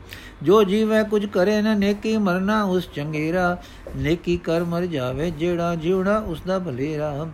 ਜੋ 0.44 0.64
ਜੀਵੇ 0.64 1.04
ਕੁਝ 1.04 1.26
ਕਰੇ 1.26 1.62
ਨਾ 1.62 1.74
ਨੇਕੀ 1.74 2.18
ਮਰਨਾ 2.18 2.64
ਉਸ 2.64 2.90
ਚੰਗੇਰਾ। 2.94 3.58
ਨੇਕੀ 3.96 4.38
ਕਰ 4.38 4.64
ਮਰ 4.64 4.86
ਜਾਵੇ 4.86 5.32
ਜਿਹੜਾ 5.32 5.76
ਜਿਉਣਾ 5.76 6.20
ਉਸ 6.20 6.42
ਦਾ 6.48 6.60
ਭਲੇਰਾ। 6.60 7.28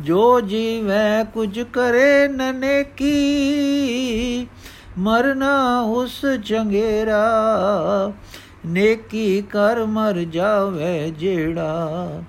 ਜੋ 0.00 0.40
ਜੀਵੇ 0.40 1.24
ਕੁਝ 1.34 1.60
ਕਰੇ 1.60 2.28
ਨਾ 2.28 2.52
ਨੇਕੀ 2.52 3.16
ਮਰਨਾ 4.98 5.80
ਉਸ 5.80 6.20
ਚੰਗੇਰਾ। 6.44 7.22
ਨੇਕੀ 8.68 9.42
ਕਰ 9.42 9.84
ਮਰ 9.86 10.18
ਜਾਵੇ 10.24 11.10
ਜਿਹੜਾ, 11.10 12.22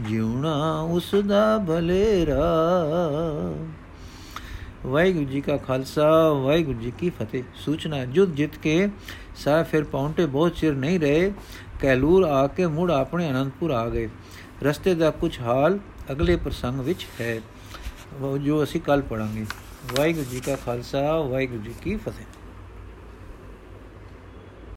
ਜਿਉਣਾ 0.00 0.80
ਉਸ 0.90 1.14
ਦਾ 1.26 1.58
ਭਲੇਰਾ 1.58 2.44
ਵਾਹਿਗੁਰੂ 4.86 5.24
ਜੀ 5.24 5.40
ਕਾ 5.40 5.56
ਖਾਲਸਾ, 5.56 6.08
ਵਾਹਿਗੁਰੂ 6.32 6.78
ਜੀ 6.80 6.92
ਕੀ 6.98 7.10
ਫਤਿਹ। 7.10 7.42
ਸੂਚਨਾ 7.56 8.04
ਜੁਦ 8.06 8.34
ਜਿਤ 8.34 8.56
ਕੇ 8.58 8.88
ਸਾ 9.36 9.62
ਫਿਰ 9.62 9.84
ਪੌਂਟੇ 9.84 10.26
ਬਹੁਤ 10.26 10.56
ਚਿਰ 10.56 10.74
ਨਹੀਂ 10.74 10.98
ਰਹੇ, 11.00 11.32
ਕੈਲੂਰ 11.80 12.24
ਆ 12.24 12.46
ਕੇ 12.46 12.66
ਮੁੜ 12.66 12.90
ਆਪਣੇ 12.90 13.30
ਅਨੰਦਪੁਰ 13.30 13.70
ਆ 13.70 13.88
ਗਏ। 13.88 14.08
ਰਸਤੇ 14.62 14.94
ਦਾ 14.94 15.10
ਕੁਝ 15.10 15.38
ਹਾਲ 15.40 15.78
ਅਗਲੇ 16.12 16.36
ਪ੍ਰਸੰਗ 16.36 16.80
ਵਿੱਚ 16.80 17.06
ਹੈ, 17.20 17.40
ਜੋ 18.42 18.62
ਅਸੀਂ 18.62 18.80
ਕੱਲ 18.80 19.02
ਪੜਾਂਗੇ 19.02 19.44
ਵਾਹਿਗੁਰੂ 19.96 20.26
ਜੀ 20.30 20.40
ਕਾ 20.40 20.56
ਖਾਲਸਾ, 20.56 21.18
ਵਾਹਿਗੁਰੂ 21.20 21.62
ਜੀ 21.62 21.74
ਕੀ 21.82 21.96
ਫਤਿਹ। 21.96 22.33